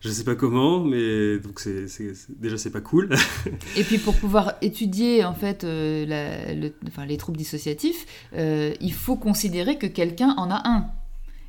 je 0.00 0.08
sais 0.08 0.24
pas 0.24 0.34
comment, 0.34 0.80
mais 0.80 1.38
donc 1.38 1.60
c'est, 1.60 1.86
déjà 2.30 2.56
c'est 2.56 2.70
pas 2.70 2.80
cool. 2.80 3.10
et 3.76 3.84
puis 3.84 3.98
pour 3.98 4.14
pouvoir 4.14 4.54
étudier 4.62 5.24
en 5.24 5.34
fait 5.34 5.62
euh, 5.64 6.70
enfin, 6.88 7.04
les 7.04 7.18
troubles 7.18 7.36
dissociatifs, 7.36 8.06
euh, 8.34 8.72
il 8.80 8.94
faut 8.94 9.16
considérer 9.16 9.76
que 9.76 9.86
quelqu'un 9.86 10.34
en 10.38 10.50
a 10.50 10.62
un. 10.66 10.86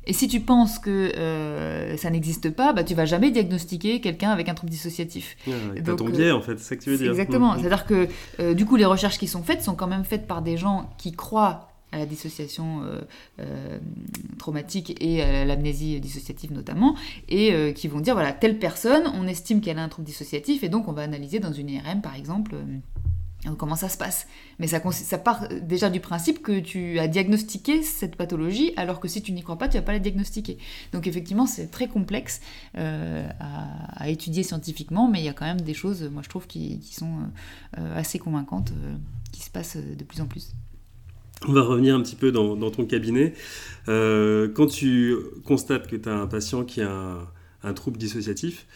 Et 0.04 0.12
si 0.12 0.28
tu 0.28 0.40
penses 0.40 0.80
que 0.80 0.90
euh, 1.16 1.96
ça 1.96 2.10
n'existe 2.10 2.50
pas, 2.50 2.72
bah, 2.72 2.82
tu 2.82 2.94
vas 2.94 3.04
jamais 3.04 3.30
diagnostiquer 3.30 4.00
quelqu'un 4.00 4.30
avec 4.30 4.48
un 4.48 4.54
trouble 4.54 4.72
dissociatif. 4.72 5.36
Ah, 5.46 5.80
donc, 5.80 5.98
ton 5.98 6.08
biais, 6.08 6.32
en 6.32 6.42
fait, 6.42 6.58
c'est 6.58 6.64
ça 6.64 6.76
que 6.76 6.82
tu 6.82 6.90
veux 6.90 6.98
dire. 6.98 7.12
Exactement. 7.12 7.54
Mm. 7.54 7.60
C'est-à-dire 7.60 7.86
que, 7.86 8.52
du 8.52 8.66
coup, 8.66 8.74
les 8.74 8.84
recherches 8.84 9.16
qui 9.16 9.28
sont 9.28 9.44
faites 9.44 9.62
sont 9.62 9.76
quand 9.76 9.86
même 9.86 10.04
faites 10.04 10.26
par 10.26 10.42
des 10.42 10.56
gens 10.56 10.90
qui 10.98 11.12
croient 11.12 11.71
à 11.92 11.98
la 11.98 12.06
dissociation 12.06 12.82
euh, 12.82 13.00
euh, 13.40 13.78
traumatique 14.38 14.96
et 15.00 15.22
à 15.22 15.44
l'amnésie 15.44 16.00
dissociative 16.00 16.52
notamment, 16.52 16.96
et 17.28 17.52
euh, 17.52 17.72
qui 17.72 17.86
vont 17.86 18.00
dire, 18.00 18.14
voilà, 18.14 18.32
telle 18.32 18.58
personne, 18.58 19.04
on 19.14 19.26
estime 19.26 19.60
qu'elle 19.60 19.78
a 19.78 19.82
un 19.82 19.88
trouble 19.88 20.06
dissociatif, 20.06 20.64
et 20.64 20.68
donc 20.68 20.88
on 20.88 20.92
va 20.92 21.02
analyser 21.02 21.38
dans 21.38 21.52
une 21.52 21.68
IRM, 21.68 22.00
par 22.00 22.16
exemple, 22.16 22.56
comment 23.58 23.76
ça 23.76 23.88
se 23.88 23.98
passe. 23.98 24.26
Mais 24.58 24.68
ça, 24.68 24.80
ça, 24.90 25.18
part 25.18 25.48
déjà 25.48 25.90
du 25.90 26.00
principe 26.00 26.42
que 26.42 26.60
tu 26.60 26.98
as 26.98 27.08
diagnostiqué 27.08 27.82
cette 27.82 28.16
pathologie, 28.16 28.72
alors 28.76 28.98
que 28.98 29.08
si 29.08 29.20
tu 29.20 29.32
n'y 29.32 29.42
crois 29.42 29.58
pas, 29.58 29.68
tu 29.68 29.76
vas 29.76 29.82
pas 29.82 29.92
la 29.92 29.98
diagnostiquer. 29.98 30.58
Donc 30.92 31.06
effectivement, 31.06 31.46
c'est 31.46 31.66
très 31.66 31.88
complexe 31.88 32.40
à, 32.74 34.08
étudier 34.08 34.42
scientifiquement, 34.44 35.08
mais 35.08 35.20
il 35.20 35.24
y 35.24 35.28
a 35.28 35.34
quand 35.34 35.46
même 35.46 35.60
des 35.60 35.74
choses, 35.74 36.02
moi 36.04 36.22
je 36.22 36.28
trouve, 36.28 36.46
qui, 36.46 36.78
qui 36.78 36.94
sont 36.94 37.18
assez 37.76 38.18
convaincantes, 38.18 38.72
qui 39.32 39.42
se 39.42 39.50
passent 39.50 39.76
de 39.76 40.04
plus 40.04 40.20
en 40.20 40.26
plus. 40.26 40.54
On 41.48 41.52
va 41.52 41.62
revenir 41.62 41.96
un 41.96 42.00
petit 42.02 42.14
peu 42.14 42.30
dans, 42.30 42.70
ton 42.70 42.84
cabinet. 42.84 43.34
Euh, 43.88 44.48
quand 44.48 44.68
tu 44.68 45.16
constates 45.44 45.88
que 45.88 45.96
tu 45.96 46.08
as 46.08 46.16
un 46.16 46.28
patient 46.28 46.64
qui 46.64 46.82
a 46.82 47.18
un, 47.64 47.72
trouble 47.72 47.98
dissociatif, 47.98 48.66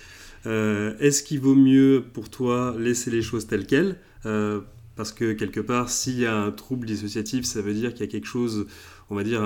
euh, 0.47 0.95
est-ce 0.99 1.23
qu'il 1.23 1.41
vaut 1.41 1.55
mieux 1.55 2.05
pour 2.13 2.29
toi 2.29 2.75
laisser 2.77 3.11
les 3.13 3.23
choses 3.23 3.47
telles 3.47 3.67
quelles? 3.67 3.99
Euh, 4.25 4.61
Parce 4.97 5.13
que 5.13 5.33
quelque 5.33 5.61
part, 5.61 5.91
s'il 5.91 6.19
y 6.19 6.27
a 6.27 6.37
un 6.37 6.51
trouble 6.51 6.89
dissociatif, 6.89 7.45
ça 7.45 7.63
veut 7.63 7.75
dire 7.75 7.93
qu'il 7.93 8.01
y 8.01 8.09
a 8.09 8.11
quelque 8.11 8.27
chose, 8.27 8.67
on 9.11 9.15
va 9.15 9.23
dire, 9.23 9.43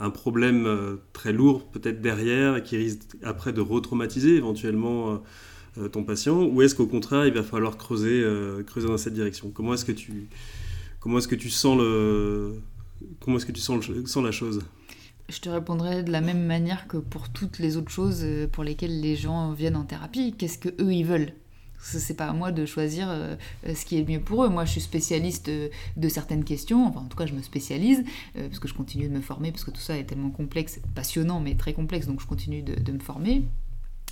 un, 0.00 0.10
problème 0.10 0.98
très 1.12 1.32
lourd 1.32 1.66
peut-être 1.70 2.02
derrière 2.02 2.62
qui 2.62 2.76
risque 2.76 3.16
après 3.22 3.52
de 3.52 3.60
retraumatiser 3.60 4.34
éventuellement 4.36 5.22
ton 5.92 6.02
patient 6.02 6.44
Ou 6.44 6.62
est-ce 6.62 6.74
qu'au 6.74 6.86
contraire, 6.86 7.26
il 7.26 7.32
va 7.32 7.42
falloir 7.42 7.76
creuser, 7.76 8.24
creuser 8.66 8.88
dans 8.88 8.98
cette 8.98 9.14
direction? 9.14 9.50
Comment 9.50 9.74
est-ce 9.74 9.84
que 9.84 9.92
tu 9.92 10.28
Comment 11.06 11.18
est-ce 11.18 11.28
que 11.28 11.36
tu 11.36 11.50
sens 11.50 11.78
le 11.78 12.60
comment 13.20 13.36
est-ce 13.36 13.46
que 13.46 13.52
tu 13.52 13.60
sens, 13.60 13.86
la 14.16 14.32
chose? 14.32 14.64
Je 15.28 15.38
te 15.38 15.48
répondrai 15.48 16.02
de 16.02 16.10
la 16.10 16.20
même 16.20 16.44
manière 16.44 16.88
que 16.88 16.96
pour 16.96 17.28
toutes 17.28 17.60
les 17.60 17.76
autres 17.76 17.92
choses 17.92 18.22
euh, 18.24 18.48
pour 18.48 18.64
lesquelles 18.64 19.00
les 19.00 19.14
gens 19.14 19.52
viennent 19.52 19.76
en 19.76 19.84
thérapie. 19.84 20.34
Qu'est-ce 20.36 20.58
que 20.58 20.70
eux 20.82 20.92
ils 20.92 21.04
veulent? 21.04 21.32
C'est 21.78 22.16
pas 22.16 22.26
à 22.26 22.32
moi 22.32 22.50
de 22.50 22.66
choisir 22.66 23.06
euh, 23.08 23.36
ce 23.72 23.84
qui 23.84 23.98
est 23.98 24.00
le 24.00 24.14
mieux 24.14 24.20
pour 24.20 24.42
eux. 24.42 24.48
Moi, 24.48 24.64
je 24.64 24.72
suis 24.72 24.80
spécialiste 24.80 25.48
de, 25.48 26.08
certaines 26.08 26.42
questions, 26.42 26.84
enfin, 26.84 27.02
en 27.02 27.06
tout 27.06 27.16
cas, 27.16 27.26
je 27.26 27.34
me 27.34 27.42
spécialise, 27.42 28.02
euh, 28.36 28.48
parce 28.48 28.58
que 28.58 28.66
je 28.66 28.74
continue 28.74 29.06
de 29.06 29.14
me 29.14 29.20
former, 29.20 29.52
parce 29.52 29.62
que 29.62 29.70
tout 29.70 29.80
ça 29.80 29.96
est 29.96 30.06
tellement 30.06 30.30
complexe, 30.30 30.80
passionnant, 30.96 31.38
mais 31.38 31.54
très 31.54 31.72
complexe, 31.72 32.08
donc 32.08 32.20
je 32.20 32.26
continue 32.26 32.64
de 32.64 32.92
me 32.92 32.98
former. 32.98 33.44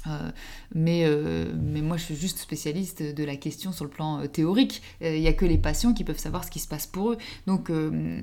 Euh, 0.06 0.30
mais, 0.74 1.04
euh, 1.04 1.52
mais 1.56 1.80
moi, 1.80 1.96
je 1.96 2.04
suis 2.04 2.16
juste 2.16 2.38
spécialiste 2.38 3.02
de 3.02 3.24
la 3.24 3.36
question 3.36 3.72
sur 3.72 3.84
le 3.84 3.90
plan 3.90 4.20
euh, 4.20 4.26
théorique. 4.26 4.82
Il 5.00 5.20
n'y 5.20 5.28
a 5.28 5.32
que 5.32 5.44
les 5.44 5.58
patients 5.58 5.92
qui 5.92 6.04
peuvent 6.04 6.18
savoir 6.18 6.44
ce 6.44 6.50
qui 6.50 6.58
se 6.58 6.68
passe 6.68 6.86
pour 6.86 7.12
eux. 7.12 7.18
Donc, 7.46 7.70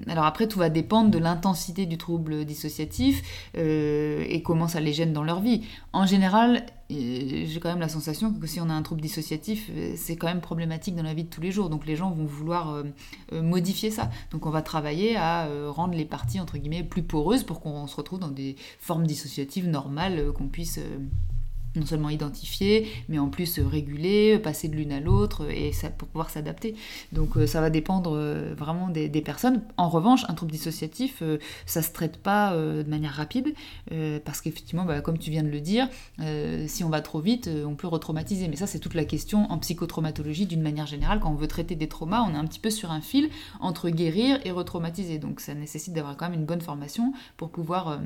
alors 0.08 0.26
après, 0.26 0.48
tout 0.48 0.60
va 0.60 0.70
dépendre 0.70 1.10
de 1.12 1.18
l'intensité 1.18 1.86
du 1.86 1.98
trouble 1.98 2.46
dissociatif 2.46 3.22
et 3.56 4.42
comment 4.44 4.68
ça 4.68 4.80
les 4.80 4.94
gêne 4.94 5.14
dans 5.14 5.24
leur 5.24 5.42
vie. 5.42 5.64
En 5.94 6.06
général, 6.06 6.66
j'ai 6.90 7.60
quand 7.62 7.70
même 7.70 7.80
la 7.80 7.90
sensation 7.90 8.34
que 8.34 8.48
si 8.48 8.60
on 8.60 8.70
a 8.70 8.74
un 8.74 8.82
trouble 8.82 9.02
dissociatif, 9.02 9.70
c'est 9.96 10.16
quand 10.16 10.28
même 10.28 10.42
problématique 10.42 10.96
dans 10.96 11.04
la 11.04 11.14
vie 11.14 11.24
de 11.24 11.30
tous 11.30 11.42
les 11.42 11.52
jours. 11.52 11.70
Donc 11.70 11.86
les 11.86 11.96
gens 11.96 12.12
vont 12.12 12.26
vouloir 12.26 12.84
modifier 13.32 13.92
ça. 13.92 14.10
Donc 14.32 14.46
on 14.46 14.50
va 14.52 14.62
travailler 14.62 15.16
à 15.16 15.48
rendre 15.70 15.96
les 15.96 16.06
parties, 16.06 16.40
entre 16.40 16.58
guillemets, 16.58 16.84
plus 16.84 17.04
poreuses 17.04 17.44
pour 17.44 17.62
qu'on 17.62 17.88
se 17.88 17.96
retrouve 17.96 18.20
dans 18.20 18.32
des 18.32 18.56
formes 18.80 19.06
dissociatives 19.06 19.68
normales, 19.68 20.32
qu'on 20.34 20.48
puisse 20.48 20.80
non 21.76 21.86
seulement 21.86 22.10
identifier, 22.10 22.88
mais 23.08 23.18
en 23.18 23.30
plus 23.30 23.60
réguler, 23.60 24.40
passer 24.40 24.68
de 24.68 24.76
l'une 24.76 24.92
à 24.92 25.00
l'autre 25.00 25.50
et 25.50 25.72
ça, 25.72 25.90
pour 25.90 26.08
pouvoir 26.08 26.30
s'adapter. 26.30 26.76
Donc 27.14 27.38
euh, 27.38 27.48
ça 27.48 27.62
va 27.62 27.70
dépendre 27.70 28.14
euh, 28.16 28.54
vraiment 28.58 28.90
des, 28.90 29.10
personnes. 29.22 29.62
En 29.78 29.88
revanche, 29.88 30.26
un 30.28 30.34
trouble 30.34 30.52
dissociatif, 30.52 31.20
euh, 31.22 31.38
ça 31.66 31.82
se 31.82 31.92
traite 31.92 32.18
pas 32.18 32.56
de 32.56 32.90
manière 32.90 33.14
rapide 33.14 33.54
parce 34.26 34.42
qu'effectivement, 34.42 34.84
bah, 34.84 35.02
comme 35.02 35.18
tu 35.18 35.30
viens 35.30 35.44
de 35.44 35.50
le 35.50 35.60
dire, 35.60 35.88
si 36.68 36.84
on 36.84 36.90
va 36.90 37.02
trop 37.02 37.20
vite, 37.20 37.50
on 37.66 37.76
peut 37.76 37.88
retraumatiser. 37.88 38.48
Mais 38.48 38.56
ça, 38.56 38.68
c'est 38.68 38.80
toute 38.80 38.94
la 38.94 39.06
question 39.06 39.50
en 39.52 39.58
psychotraumatologie 39.60 40.46
d'une 40.46 40.62
manière 40.62 40.88
générale. 40.88 41.20
Quand 41.20 41.32
on 41.32 41.36
veut 41.36 41.48
traiter 41.48 41.76
des 41.76 41.88
traumas, 41.88 42.22
on 42.22 42.34
est 42.34 42.38
un 42.38 42.46
petit 42.46 42.60
peu 42.60 42.70
sur 42.70 42.92
un 42.92 43.02
fil 43.02 43.30
entre 43.60 43.90
guérir 43.90 44.40
et 44.44 44.52
retraumatiser. 44.52 45.20
Donc 45.20 45.40
ça 45.40 45.54
nécessite 45.54 45.94
d'avoir 45.94 46.18
quand 46.18 46.30
même 46.30 46.40
une 46.40 46.46
bonne 46.46 46.62
formation 46.62 47.14
pour 47.38 47.50
pouvoir 47.50 48.00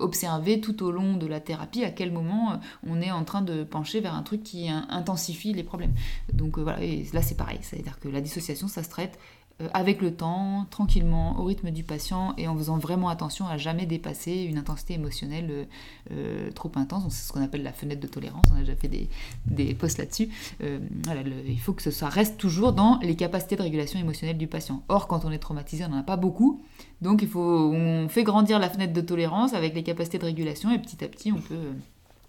observer 0.00 0.60
tout 0.60 0.82
au 0.82 0.90
long 0.90 1.16
de 1.16 1.26
la 1.26 1.40
thérapie 1.40 1.84
à 1.84 1.90
quel 1.90 2.12
moment 2.12 2.60
on 2.86 3.00
est 3.00 3.10
en 3.10 3.24
train 3.24 3.42
de 3.42 3.64
pencher 3.64 4.00
vers 4.00 4.14
un 4.14 4.22
truc 4.22 4.42
qui 4.42 4.68
intensifie 4.68 5.52
les 5.52 5.62
problèmes. 5.62 5.94
Donc 6.32 6.58
euh, 6.58 6.62
voilà, 6.62 6.82
et 6.82 7.06
là 7.12 7.22
c'est 7.22 7.36
pareil, 7.36 7.58
c'est-à-dire 7.62 7.98
que 7.98 8.08
la 8.08 8.20
dissociation, 8.20 8.68
ça 8.68 8.82
se 8.82 8.90
traite 8.90 9.18
euh, 9.62 9.68
avec 9.72 10.02
le 10.02 10.14
temps, 10.14 10.66
tranquillement, 10.70 11.40
au 11.40 11.44
rythme 11.44 11.70
du 11.70 11.82
patient 11.82 12.34
et 12.36 12.46
en 12.46 12.56
faisant 12.56 12.78
vraiment 12.78 13.08
attention 13.08 13.46
à 13.46 13.56
jamais 13.56 13.86
dépasser 13.86 14.42
une 14.42 14.58
intensité 14.58 14.94
émotionnelle 14.94 15.66
euh, 16.12 16.50
trop 16.52 16.70
intense. 16.76 17.04
C'est 17.10 17.28
ce 17.28 17.32
qu'on 17.32 17.42
appelle 17.42 17.62
la 17.62 17.72
fenêtre 17.72 18.00
de 18.00 18.06
tolérance. 18.06 18.44
On 18.52 18.56
a 18.56 18.60
déjà 18.60 18.76
fait 18.76 18.88
des, 18.88 19.74
posts 19.74 19.98
là-dessus. 19.98 20.28
il 20.60 21.60
faut 21.60 21.72
que 21.72 21.90
ça 21.90 22.08
reste 22.08 22.36
toujours 22.36 22.72
dans 22.72 22.98
les 23.00 23.16
capacités 23.16 23.56
de 23.56 23.62
régulation 23.62 23.98
émotionnelle 23.98 24.38
du 24.38 24.46
patient. 24.46 24.82
Or, 24.88 25.08
quand 25.08 25.24
on 25.24 25.30
est 25.30 25.38
traumatisé, 25.38 25.84
on 25.84 25.88
n'en 25.88 25.98
a 25.98 26.02
pas 26.02 26.16
beaucoup. 26.16 26.62
Donc, 27.00 27.22
il 27.22 27.28
faut, 27.28 27.40
on 27.40 28.08
fait 28.08 28.24
grandir 28.24 28.58
la 28.58 28.68
fenêtre 28.68 28.92
de 28.92 29.00
tolérance 29.00 29.54
avec 29.54 29.74
les 29.74 29.82
capacités 29.82 30.18
de 30.18 30.24
régulation 30.24 30.70
et 30.70 30.78
petit 30.78 31.02
à 31.02 31.08
petit, 31.08 31.32
on 31.32 31.40
peut 31.40 31.72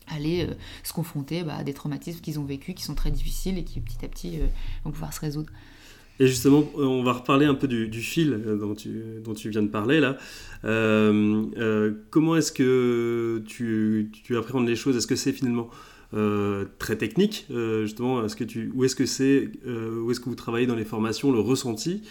aller 0.10 0.44
euh, 0.44 0.54
se 0.84 0.94
confronter 0.94 1.44
bah, 1.44 1.56
à 1.58 1.64
des 1.64 1.74
traumatismes 1.74 2.22
qu'ils 2.22 2.40
ont 2.40 2.46
vécus, 2.46 2.76
qui 2.76 2.84
sont 2.84 2.96
très 2.96 3.12
difficiles 3.12 3.58
et 3.58 3.64
qui 3.64 3.80
petit 3.80 4.04
à 4.04 4.08
petit 4.08 4.40
euh, 4.40 4.46
vont 4.84 4.92
pouvoir 4.92 5.14
se 5.14 5.20
résoudre. 5.20 5.52
Et 6.20 6.28
justement, 6.28 6.64
euh, 6.78 6.84
on 6.84 7.04
va 7.04 7.14
reparler 7.14 7.46
un 7.46 7.54
peu 7.54 7.68
du, 7.68 8.02
fil 8.02 8.32
dont 8.60 8.74
tu, 8.74 9.02
dont 9.24 9.34
tu, 9.34 9.50
viens 9.50 9.62
de 9.62 9.68
parler 9.68 10.00
là. 10.00 10.18
comment 12.10 12.36
est-ce 12.36 12.52
que 12.52 13.44
tu, 13.46 14.10
tu, 14.24 14.38
appréhendes 14.38 14.68
les 14.68 14.76
choses? 14.76 14.98
Est-ce 14.98 15.08
que 15.08 15.16
c'est 15.16 15.34
finalement 15.34 15.70
très 16.80 16.96
technique 16.98 17.46
justement? 17.84 18.26
Est-ce 18.26 18.36
est-ce 18.42 18.96
que 18.96 19.06
c'est 19.06 19.52
Où 19.68 20.10
est-ce 20.10 20.20
que 20.20 20.30
vous 20.30 20.36
travaillez 20.36 20.66
dans 20.66 20.76
les 20.76 20.86
formations 20.86 21.32
Le 21.32 21.40
ressenti? 21.40 22.02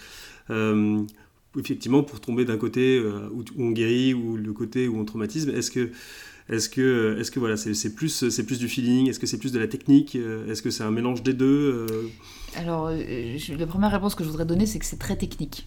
Effectivement, 1.59 2.04
pour 2.04 2.20
tomber 2.20 2.44
d'un 2.44 2.59
côté 2.59 3.00
où, 3.00 3.42
on 3.59 3.72
guérit 3.72 4.14
ou 4.14 4.37
le 4.37 4.52
côté 4.52 4.87
où 4.87 5.00
on 5.00 5.04
traumatisme, 5.04 5.50
est-ce 5.50 5.72
que 5.72 5.90
est-ce 6.48 6.68
que, 6.68 7.18
est 7.20 7.30
que 7.30 7.40
voilà, 7.40 7.56
c'est 7.56 7.94
plus, 7.94 8.24
plus 8.46 8.59
du 8.59 8.68
feeling 8.68 9.09
Est-ce 9.09 9.18
que 9.18 9.26
c'est 9.26 9.38
plus 9.38 9.52
de 9.52 9.59
la 9.59 9.66
technique 9.66 10.14
euh, 10.14 10.50
Est-ce 10.50 10.62
que 10.62 10.70
c'est 10.70 10.85
un 10.85 10.92
mélange 10.92 11.22
des 11.22 11.35
deux 11.35 11.87
euh? 11.90 12.09
Alors, 12.56 12.88
euh, 12.90 13.38
la 13.59 13.66
première 13.66 13.90
réponse 13.90 14.14
que 14.14 14.22
je 14.22 14.28
voudrais 14.28 14.46
donner, 14.46 14.66
c'est 14.66 14.78
que 14.78 14.87
c'est 14.87 14.98
très 14.98 15.16
technique. 15.16 15.66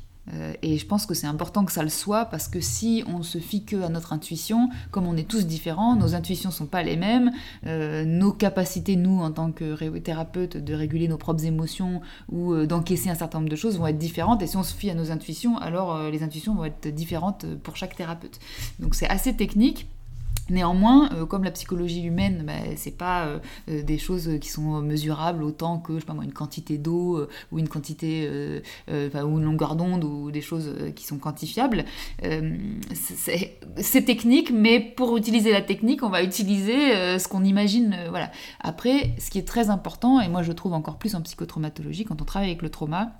et 0.61 0.77
je 0.77 0.85
pense 0.85 1.05
que 1.05 1.13
c'est 1.13 1.27
important 1.27 1.65
que 1.65 1.71
ça 1.71 1.81
le 1.81 1.89
soit 1.89 2.25
parce 2.25 2.47
que 2.47 2.61
si 2.61 3.03
on 3.07 3.23
se 3.23 3.39
fie 3.39 3.65
que 3.65 3.81
à 3.81 3.89
notre 3.89 4.13
intuition, 4.13 4.69
comme 4.91 5.05
on 5.07 5.17
est 5.17 5.27
tous 5.27 5.45
différents, 5.47 5.95
nos 5.95 6.13
intuitions 6.15 6.51
sont 6.51 6.67
pas 6.67 6.83
les 6.83 6.95
mêmes, 6.95 7.31
nos 7.65 8.31
capacités, 8.31 8.95
nous, 8.95 9.19
en 9.19 9.31
tant 9.31 9.51
que 9.51 9.97
thérapeutes, 9.97 10.55
de 10.57 10.73
réguler 10.73 11.07
nos 11.07 11.17
propres 11.17 11.45
émotions 11.45 12.01
ou 12.31 12.65
d'encaisser 12.65 13.09
un 13.09 13.15
certain 13.15 13.39
nombre 13.39 13.49
de 13.49 13.55
choses 13.55 13.77
vont 13.77 13.87
être 13.87 13.97
différentes. 13.97 14.41
Et 14.43 14.47
si 14.47 14.55
on 14.55 14.63
se 14.63 14.73
fie 14.73 14.89
à 14.89 14.95
nos 14.95 15.11
intuitions, 15.11 15.57
alors 15.57 16.09
les 16.09 16.21
intuitions 16.23 16.55
vont 16.55 16.65
être 16.65 16.87
différentes 16.87 17.45
pour 17.63 17.75
chaque 17.75 17.95
thérapeute. 17.95 18.39
Donc 18.79 18.95
c'est 18.95 19.09
assez 19.09 19.35
technique. 19.35 19.87
Néanmoins, 20.49 21.09
euh, 21.13 21.25
comme 21.25 21.43
la 21.43 21.51
psychologie 21.51 22.01
humaine, 22.03 22.43
bah, 22.45 22.53
c'est 22.75 22.97
pas 22.97 23.25
euh, 23.25 23.39
euh, 23.69 23.83
des 23.83 23.97
choses 23.97 24.29
qui 24.41 24.49
sont 24.49 24.81
mesurables 24.81 25.43
autant 25.43 25.79
que 25.79 25.95
je 25.95 25.99
sais 25.99 26.05
pas 26.05 26.13
moi, 26.13 26.23
une 26.23 26.33
quantité 26.33 26.77
d'eau 26.77 27.27
ou 27.51 27.59
une 27.59 27.67
quantité 27.69 28.29
ou 28.89 29.37
une 29.37 29.43
longueur 29.43 29.75
d'onde 29.75 30.03
ou 30.03 30.31
des 30.31 30.41
choses 30.41 30.73
qui 30.95 31.05
sont 31.05 31.17
quantifiables. 31.17 31.85
c'est 32.91 34.05
technique, 34.05 34.51
mais 34.51 34.79
pour 34.79 35.15
utiliser 35.17 35.51
la 35.51 35.61
technique, 35.61 36.03
on 36.03 36.09
va 36.09 36.23
utiliser 36.23 37.19
ce 37.19 37.27
qu'on 37.27 37.43
imagine. 37.43 37.95
voilà. 38.09 38.31
Après, 38.59 39.15
ce 39.19 39.29
qui 39.29 39.39
est 39.39 39.47
très 39.47 39.69
important, 39.69 40.19
et 40.19 40.27
moi 40.27 40.43
je 40.43 40.51
trouve 40.51 40.73
encore 40.73 40.97
plus 40.97 41.15
en 41.15 41.21
psychotraumatologie, 41.21 42.05
quand 42.05 42.21
on 42.21 42.25
travaille 42.25 42.49
avec 42.49 42.61
le 42.61 42.69
trauma, 42.69 43.13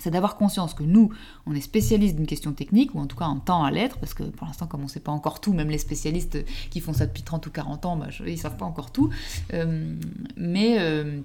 c'est 0.00 0.10
d'avoir 0.10 0.36
conscience 0.36 0.74
que 0.74 0.82
nous, 0.82 1.10
on 1.46 1.54
est 1.54 1.60
spécialiste 1.60 2.16
d'une 2.16 2.26
question 2.26 2.52
technique, 2.52 2.94
ou 2.94 2.98
en 2.98 3.06
tout 3.06 3.16
cas 3.16 3.26
en 3.26 3.38
temps 3.38 3.64
à 3.64 3.70
l'être, 3.70 3.98
parce 3.98 4.14
que 4.14 4.24
pour 4.24 4.46
l'instant, 4.46 4.66
comme 4.66 4.80
on 4.80 4.84
ne 4.84 4.88
sait 4.88 5.00
pas 5.00 5.12
encore 5.12 5.40
tout, 5.40 5.52
même 5.52 5.70
les 5.70 5.78
spécialistes 5.78 6.44
qui 6.70 6.80
font 6.80 6.92
ça 6.92 7.06
depuis 7.06 7.22
30 7.22 7.46
ou 7.46 7.50
40 7.50 7.86
ans, 7.86 7.96
bah, 7.96 8.08
ils 8.26 8.32
ne 8.32 8.36
savent 8.36 8.56
pas 8.56 8.64
encore 8.64 8.90
tout. 8.90 9.10
Euh, 9.52 9.94
mais 10.36 10.76
euh, 10.78 11.20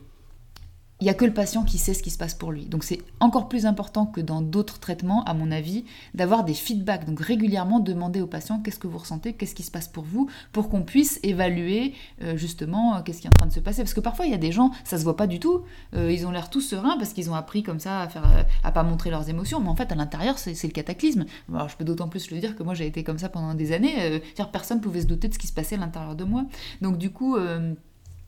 il 0.99 1.03
n'y 1.03 1.09
a 1.11 1.13
que 1.13 1.25
le 1.25 1.33
patient 1.33 1.63
qui 1.63 1.77
sait 1.77 1.93
ce 1.93 2.01
qui 2.01 2.09
se 2.09 2.17
passe 2.17 2.33
pour 2.33 2.51
lui. 2.51 2.65
Donc 2.65 2.83
c'est 2.83 2.99
encore 3.19 3.49
plus 3.49 3.67
important 3.67 4.07
que 4.07 4.19
dans 4.19 4.41
d'autres 4.41 4.79
traitements, 4.79 5.23
à 5.25 5.35
mon 5.35 5.51
avis, 5.51 5.85
d'avoir 6.15 6.43
des 6.43 6.55
feedbacks. 6.55 7.05
Donc 7.05 7.19
régulièrement 7.19 7.79
demander 7.79 8.19
au 8.19 8.27
patient 8.27 8.59
qu'est-ce 8.59 8.79
que 8.79 8.87
vous 8.87 8.97
ressentez, 8.97 9.33
qu'est-ce 9.33 9.53
qui 9.53 9.63
se 9.63 9.69
passe 9.69 9.87
pour 9.87 10.03
vous, 10.03 10.27
pour 10.51 10.69
qu'on 10.69 10.81
puisse 10.81 11.19
évaluer 11.21 11.93
euh, 12.23 12.35
justement 12.35 12.95
euh, 12.95 13.01
qu'est-ce 13.01 13.21
qui 13.21 13.27
est 13.27 13.29
en 13.29 13.37
train 13.37 13.45
de 13.45 13.53
se 13.53 13.59
passer. 13.59 13.83
Parce 13.83 13.93
que 13.93 13.99
parfois 13.99 14.25
il 14.25 14.31
y 14.31 14.35
a 14.35 14.39
des 14.39 14.51
gens, 14.51 14.71
ça 14.83 14.97
se 14.97 15.03
voit 15.03 15.17
pas 15.17 15.27
du 15.27 15.39
tout, 15.39 15.61
euh, 15.95 16.11
ils 16.11 16.25
ont 16.25 16.31
l'air 16.31 16.49
tous 16.49 16.61
sereins 16.61 16.97
parce 16.97 17.13
qu'ils 17.13 17.29
ont 17.29 17.35
appris 17.35 17.61
comme 17.61 17.79
ça 17.79 18.01
à 18.01 18.07
faire, 18.07 18.45
à 18.63 18.71
pas 18.71 18.83
montrer 18.83 19.11
leurs 19.11 19.29
émotions, 19.29 19.59
mais 19.59 19.69
en 19.69 19.75
fait 19.75 19.91
à 19.91 19.95
l'intérieur 19.95 20.39
c'est 20.39 20.61
le 20.63 20.69
cataclysme. 20.69 21.25
Alors 21.53 21.69
je 21.69 21.77
peux 21.77 21.85
d'autant 21.85 22.07
plus 22.07 22.31
le 22.31 22.39
dire 22.39 22.55
que 22.55 22.63
moi 22.63 22.73
j'ai 22.73 22.87
été 22.87 23.03
comme 23.03 23.19
ça 23.19 23.29
pendant 23.29 23.53
des 23.53 23.71
années, 23.71 24.21
personne 24.51 24.81
pouvait 24.81 25.01
se 25.01 25.07
douter 25.07 25.27
de 25.27 25.33
ce 25.33 25.39
qui 25.39 25.47
se 25.47 25.53
passait 25.53 25.75
à 25.75 25.79
l'intérieur 25.79 26.15
de 26.15 26.23
moi. 26.23 26.45
Donc 26.81 26.97
du 26.97 27.11
coup 27.11 27.37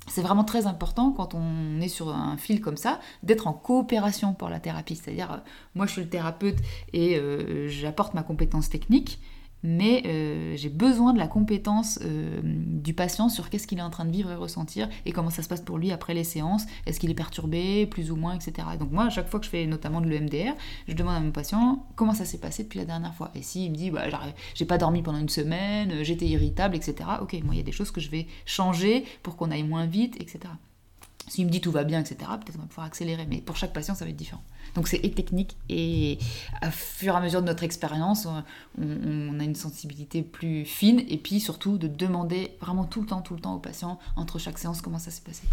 c'est 0.10 0.22
vraiment 0.22 0.44
très 0.44 0.68
important 0.68 1.12
quand 1.12 1.36
on 1.36 1.80
est 1.82 1.88
sur 1.88 2.10
un 2.10 2.38
fil 2.38 2.62
comme 2.62 2.78
ça 2.78 3.00
d'être 3.24 3.48
en 3.48 3.54
coopération 3.54 4.34
pour 4.34 4.50
la 4.50 4.60
thérapie. 4.60 4.96
C'est-à-dire, 4.96 5.32
euh, 5.32 5.38
moi 5.76 5.86
je 5.86 5.94
suis 5.94 6.02
le 6.02 6.10
thérapeute 6.10 6.58
et 6.94 7.18
euh, 7.18 7.68
j'apporte 7.68 8.14
ma 8.14 8.24
compétence 8.24 8.70
technique, 8.70 9.20
mais 9.64 10.04
euh, 10.06 10.56
j'ai 10.56 10.70
besoin 10.70 11.14
de 11.14 11.20
la 11.20 11.28
compétence 11.28 12.00
euh, 12.04 12.40
du 12.44 12.94
patient 12.94 13.30
sur 13.30 13.50
qu'est-ce 13.50 13.68
qu'il 13.68 13.80
est 13.80 13.84
en 13.84 13.90
train 13.90 14.06
de 14.06 14.12
vivre 14.12 14.32
et 14.32 14.36
ressentir 14.36 14.90
et 15.06 15.12
comment 15.12 15.30
ça 15.30 15.44
se 15.44 15.50
passe 15.50 15.62
pour 15.62 15.78
lui 15.78 15.92
après 15.92 16.14
les 16.14 16.24
séances, 16.24 16.66
est-ce 16.86 17.00
qu'il 17.00 17.10
est 17.10 17.16
perturbé, 17.16 17.86
plus 17.86 18.12
ou 18.12 18.16
moins, 18.16 18.36
etc. 18.36 18.68
donc 18.80 18.92
moi, 18.92 19.06
à 19.06 19.10
chaque 19.10 19.30
fois 19.30 19.40
que 19.40 19.46
je 19.46 19.52
fais 19.52 19.66
notamment 19.66 20.02
de 20.02 20.08
l'EMDR, 20.08 20.54
je 20.88 20.94
demande 20.94 21.16
à 21.16 21.20
mon 21.20 21.32
patient 21.32 21.86
comment 21.96 22.14
ça 22.14 22.26
s'est 22.26 22.40
passé 22.40 22.64
depuis 22.64 22.80
la 22.80 22.86
dernière 22.86 23.14
fois? 23.14 23.32
Et 23.36 23.42
s'il 23.42 23.72
me 23.72 23.76
dit, 23.76 23.92
bah, 23.92 24.04
j'ai 24.54 24.66
pas 24.66 24.78
dormi 24.78 25.02
pendant 25.02 25.20
une 25.20 25.30
semaine, 25.30 26.04
j'étais 26.04 26.26
irritable, 26.26 26.76
etc. 26.76 27.10
Ok, 27.22 27.34
moi, 27.44 27.54
il 27.54 27.58
y 27.58 27.62
a 27.62 27.64
des 27.64 27.72
choses 27.72 27.92
que 27.92 28.02
je 28.02 28.10
vais 28.10 28.28
changer 28.46 29.06
pour 29.24 29.36
qu'on 29.36 29.52
aille 29.52 29.64
moins 29.64 29.86
vite, 29.86 30.16
etc. 30.20 30.40
S'il 31.30 31.46
me 31.46 31.52
dit 31.52 31.62
tout 31.62 31.72
va 31.72 31.84
bien, 31.84 32.00
etc., 32.00 32.18
peut-être 32.44 32.58
on 32.58 32.64
va 32.64 32.68
pouvoir 32.68 32.88
accélérer, 32.88 33.26
mais 33.30 33.38
pour 33.38 33.56
chaque 33.56 33.72
patient, 33.72 33.96
ça 33.96 34.04
va 34.04 34.12
être 34.12 34.18
différent. 34.18 34.44
Donc 34.76 34.88
c'est 34.88 35.00
technique 35.16 35.56
et 35.70 36.20
à 36.62 36.72
fur 36.72 37.14
et 37.14 37.18
à 37.18 37.22
mesure 37.22 37.42
de 37.42 37.48
notre 37.48 37.64
expérience, 37.64 38.26
on, 38.26 39.40
a 39.40 39.44
une 39.44 39.56
sensibilité 39.56 40.22
plus 40.22 40.66
fine 40.66 41.02
et 41.08 41.18
puis 41.18 41.40
surtout 41.40 41.78
de 41.78 41.88
demander 41.88 42.52
vraiment 42.62 42.84
tout 42.84 43.02
le 43.02 43.08
temps, 43.08 43.22
tout 43.22 43.34
le 43.34 43.42
temps 43.42 43.56
aux 43.56 43.60
patients 43.60 44.00
entre 44.16 44.40
chaque 44.40 44.58
séance 44.58 44.82
comment 44.82 45.00
ça 45.00 45.12
s'est 45.12 45.24
passé. 45.24 45.44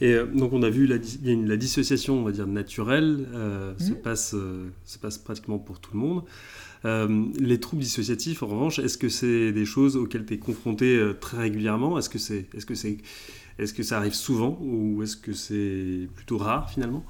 Et 0.00 0.12
euh, 0.12 0.26
donc 0.26 0.52
on 0.52 0.62
a 0.62 0.70
vu 0.70 0.86
la, 0.86 0.96
la 0.96 1.56
dissociation, 1.56 2.20
on 2.20 2.22
va 2.22 2.32
dire 2.32 2.46
naturelle, 2.46 3.26
euh, 3.34 3.74
se, 3.78 3.90
mhm. 3.90 3.96
passe, 3.96 4.34
euh, 4.34 4.68
se 4.84 4.98
passe 4.98 5.18
pratiquement 5.18 5.58
pour 5.58 5.80
tout 5.80 5.90
le 5.94 6.00
monde. 6.00 6.22
les 7.38 7.58
troubles 7.58 7.82
dissociatifs, 7.82 8.42
en 8.42 8.46
revanche, 8.46 8.78
est-ce 8.78 8.98
que 8.98 9.08
c'est 9.08 9.52
des 9.52 9.64
choses 9.64 9.96
auxquelles 9.96 10.26
tu 10.26 10.34
es 10.34 10.38
confronté 10.38 11.12
très 11.20 11.38
régulièrement? 11.38 11.98
Est-ce 11.98 12.08
que, 12.08 12.18
c'est, 12.18 12.46
est-ce, 12.54 12.66
que 12.66 12.74
c'est, 12.74 12.98
est-ce 13.58 13.74
que 13.74 13.82
ça 13.82 13.98
arrive 13.98 14.14
souvent 14.14 14.58
ou 14.62 15.02
est-ce 15.02 15.16
que 15.16 15.32
c'est 15.32 16.08
plutôt 16.14 16.38
rare 16.38 16.70
finalement? 16.70 17.04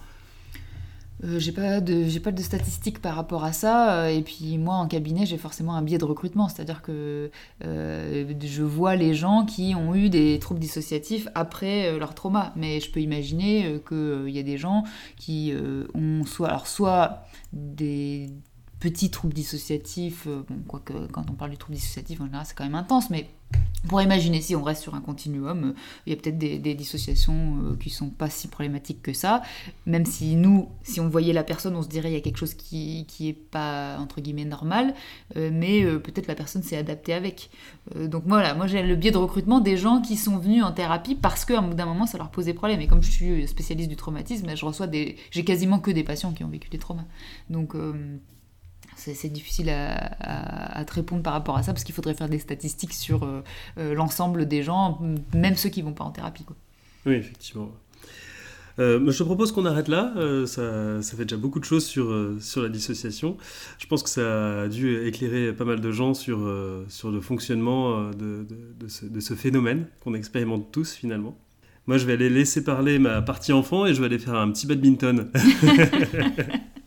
Euh, 1.24 1.38
j'ai 1.38 1.52
pas 1.52 1.80
de 1.80 2.04
j'ai 2.04 2.20
pas 2.20 2.30
de 2.30 2.40
statistiques 2.42 3.00
par 3.00 3.16
rapport 3.16 3.42
à 3.42 3.52
ça 3.52 4.04
euh, 4.04 4.08
et 4.08 4.22
puis 4.22 4.56
moi 4.56 4.76
en 4.76 4.86
cabinet 4.86 5.26
j'ai 5.26 5.36
forcément 5.36 5.74
un 5.74 5.82
biais 5.82 5.98
de 5.98 6.04
recrutement. 6.04 6.48
C'est 6.48 6.62
à 6.62 6.64
dire 6.64 6.82
que 6.82 7.30
euh, 7.64 8.34
je 8.40 8.62
vois 8.62 8.94
les 8.94 9.14
gens 9.14 9.44
qui 9.44 9.74
ont 9.74 9.94
eu 9.94 10.10
des 10.10 10.38
troubles 10.38 10.60
dissociatifs 10.60 11.28
après 11.34 11.98
leur 11.98 12.14
trauma. 12.14 12.52
Mais 12.56 12.80
je 12.80 12.90
peux 12.90 13.00
imaginer 13.00 13.80
qu'il 13.88 14.30
y 14.30 14.38
a 14.38 14.42
des 14.42 14.58
gens 14.58 14.84
qui 15.16 15.52
ont 15.94 16.24
soit 16.24 16.48
alors 16.48 16.66
soit 16.66 17.24
des 17.52 18.30
petits 18.80 19.10
troubles 19.10 19.34
dissociatifs 19.34 20.26
bon 20.26 20.62
quoique 20.66 20.92
quand 21.12 21.30
on 21.30 21.34
parle 21.34 21.50
du 21.50 21.56
trouble 21.56 21.76
dissociatif 21.76 22.20
en 22.20 22.26
général 22.26 22.46
c'est 22.46 22.56
quand 22.56 22.64
même 22.64 22.74
intense 22.74 23.10
mais 23.10 23.28
pour 23.86 24.02
imaginer, 24.02 24.40
si 24.40 24.56
on 24.56 24.62
reste 24.62 24.82
sur 24.82 24.96
un 24.96 25.00
continuum, 25.00 25.64
euh, 25.64 25.72
il 26.04 26.12
y 26.12 26.12
a 26.12 26.20
peut-être 26.20 26.36
des, 26.36 26.74
dissociations 26.74 27.58
euh, 27.62 27.76
qui 27.76 27.90
sont 27.90 28.10
pas 28.10 28.28
si 28.28 28.48
problématiques 28.48 29.02
que 29.02 29.12
ça. 29.12 29.42
Même 29.86 30.04
si 30.04 30.34
nous, 30.34 30.68
si 30.82 31.00
on 31.00 31.08
voyait 31.08 31.32
la 31.32 31.44
personne, 31.44 31.76
on 31.76 31.82
se 31.82 31.88
dirait 31.88 32.10
il 32.10 32.14
y 32.14 32.16
a 32.16 32.20
quelque 32.20 32.38
chose 32.38 32.54
qui, 32.54 33.06
qui 33.06 33.32
pas 33.32 33.96
entre 33.98 34.20
guillemets 34.20 34.44
normal, 34.44 34.94
euh, 35.36 35.50
mais 35.52 35.84
peut-être 36.00 36.26
la 36.26 36.34
personne 36.34 36.62
s'est 36.62 36.76
adaptée 36.76 37.14
avec. 37.14 37.50
donc 37.96 38.24
voilà, 38.26 38.54
moi 38.54 38.66
j'ai 38.66 38.82
le 38.82 38.96
biais 38.96 39.10
de 39.12 39.16
recrutement 39.16 39.60
des 39.60 39.76
gens 39.76 40.00
qui 40.00 40.16
sont 40.16 40.38
venus 40.38 40.64
en 40.64 40.72
thérapie 40.72 41.14
parce 41.14 41.44
qu'à 41.44 41.60
bout 41.60 41.74
d'un 41.74 41.86
moment 41.86 42.06
ça 42.06 42.18
leur 42.18 42.30
posait 42.30 42.54
problème. 42.54 42.80
Et 42.80 42.88
comme 42.88 43.02
je 43.02 43.10
suis 43.10 43.46
spécialiste 43.46 43.88
du 43.88 43.96
traumatisme, 43.96 44.54
je 44.54 44.64
reçois 44.64 44.86
des, 44.88 45.16
j'ai 45.30 45.44
quasiment 45.44 45.78
que 45.78 45.90
des 45.90 46.04
patients 46.04 46.32
qui 46.32 46.44
ont 46.44 46.48
vécu 46.48 46.68
des 46.68 46.78
traumas. 46.78 47.06
Donc 47.48 47.74
c'est 48.98 49.28
difficile 49.32 49.70
à, 49.70 50.84
te 50.84 50.94
répondre 50.94 51.22
par 51.22 51.32
rapport 51.32 51.56
à 51.56 51.62
ça 51.62 51.72
parce 51.72 51.84
qu'il 51.84 51.94
faudrait 51.94 52.14
faire 52.14 52.28
des 52.28 52.38
statistiques 52.38 52.92
sur 52.92 53.22
euh, 53.22 53.42
euh, 53.78 53.94
l'ensemble 53.94 54.46
des 54.46 54.62
gens, 54.62 55.00
même 55.34 55.56
ceux 55.56 55.68
qui 55.68 55.82
vont 55.82 55.92
pas 55.92 56.04
en 56.04 56.10
thérapie. 56.10 56.44
Quoi. 56.44 56.56
Oui, 57.06 57.14
effectivement. 57.14 57.70
Euh, 58.78 59.10
je 59.10 59.18
te 59.18 59.22
propose 59.24 59.50
qu'on 59.50 59.66
arrête 59.66 59.88
là. 59.88 60.12
ça, 60.46 61.02
ça, 61.02 61.16
fait 61.16 61.24
déjà 61.24 61.36
beaucoup 61.36 61.58
de 61.58 61.64
choses 61.64 61.84
sur, 61.84 62.14
sur 62.40 62.62
la 62.62 62.68
dissociation. 62.68 63.36
Je 63.78 63.86
pense 63.86 64.02
que 64.02 64.08
ça 64.08 64.62
a 64.62 64.68
dû 64.68 65.04
éclairer 65.04 65.52
pas 65.52 65.64
mal 65.64 65.80
de 65.80 65.90
gens 65.90 66.14
sur, 66.14 66.48
sur 66.88 67.10
le 67.10 67.20
fonctionnement 67.20 68.10
de, 68.10 68.46
de, 68.78 68.88
ce, 68.88 69.04
de 69.06 69.20
ce, 69.20 69.34
phénomène 69.34 69.86
qu'on 70.00 70.14
expérimente 70.14 70.70
tous 70.70 70.92
finalement. 70.92 71.36
Moi, 71.88 71.96
je 71.96 72.06
vais 72.06 72.12
aller 72.12 72.28
laisser 72.28 72.62
parler 72.62 72.98
ma 72.98 73.22
partie 73.22 73.52
enfant 73.52 73.86
et 73.86 73.94
je 73.94 74.00
vais 74.00 74.06
aller 74.06 74.18
faire 74.18 74.34
un 74.34 74.50
petit 74.52 74.66
badminton. 74.66 75.30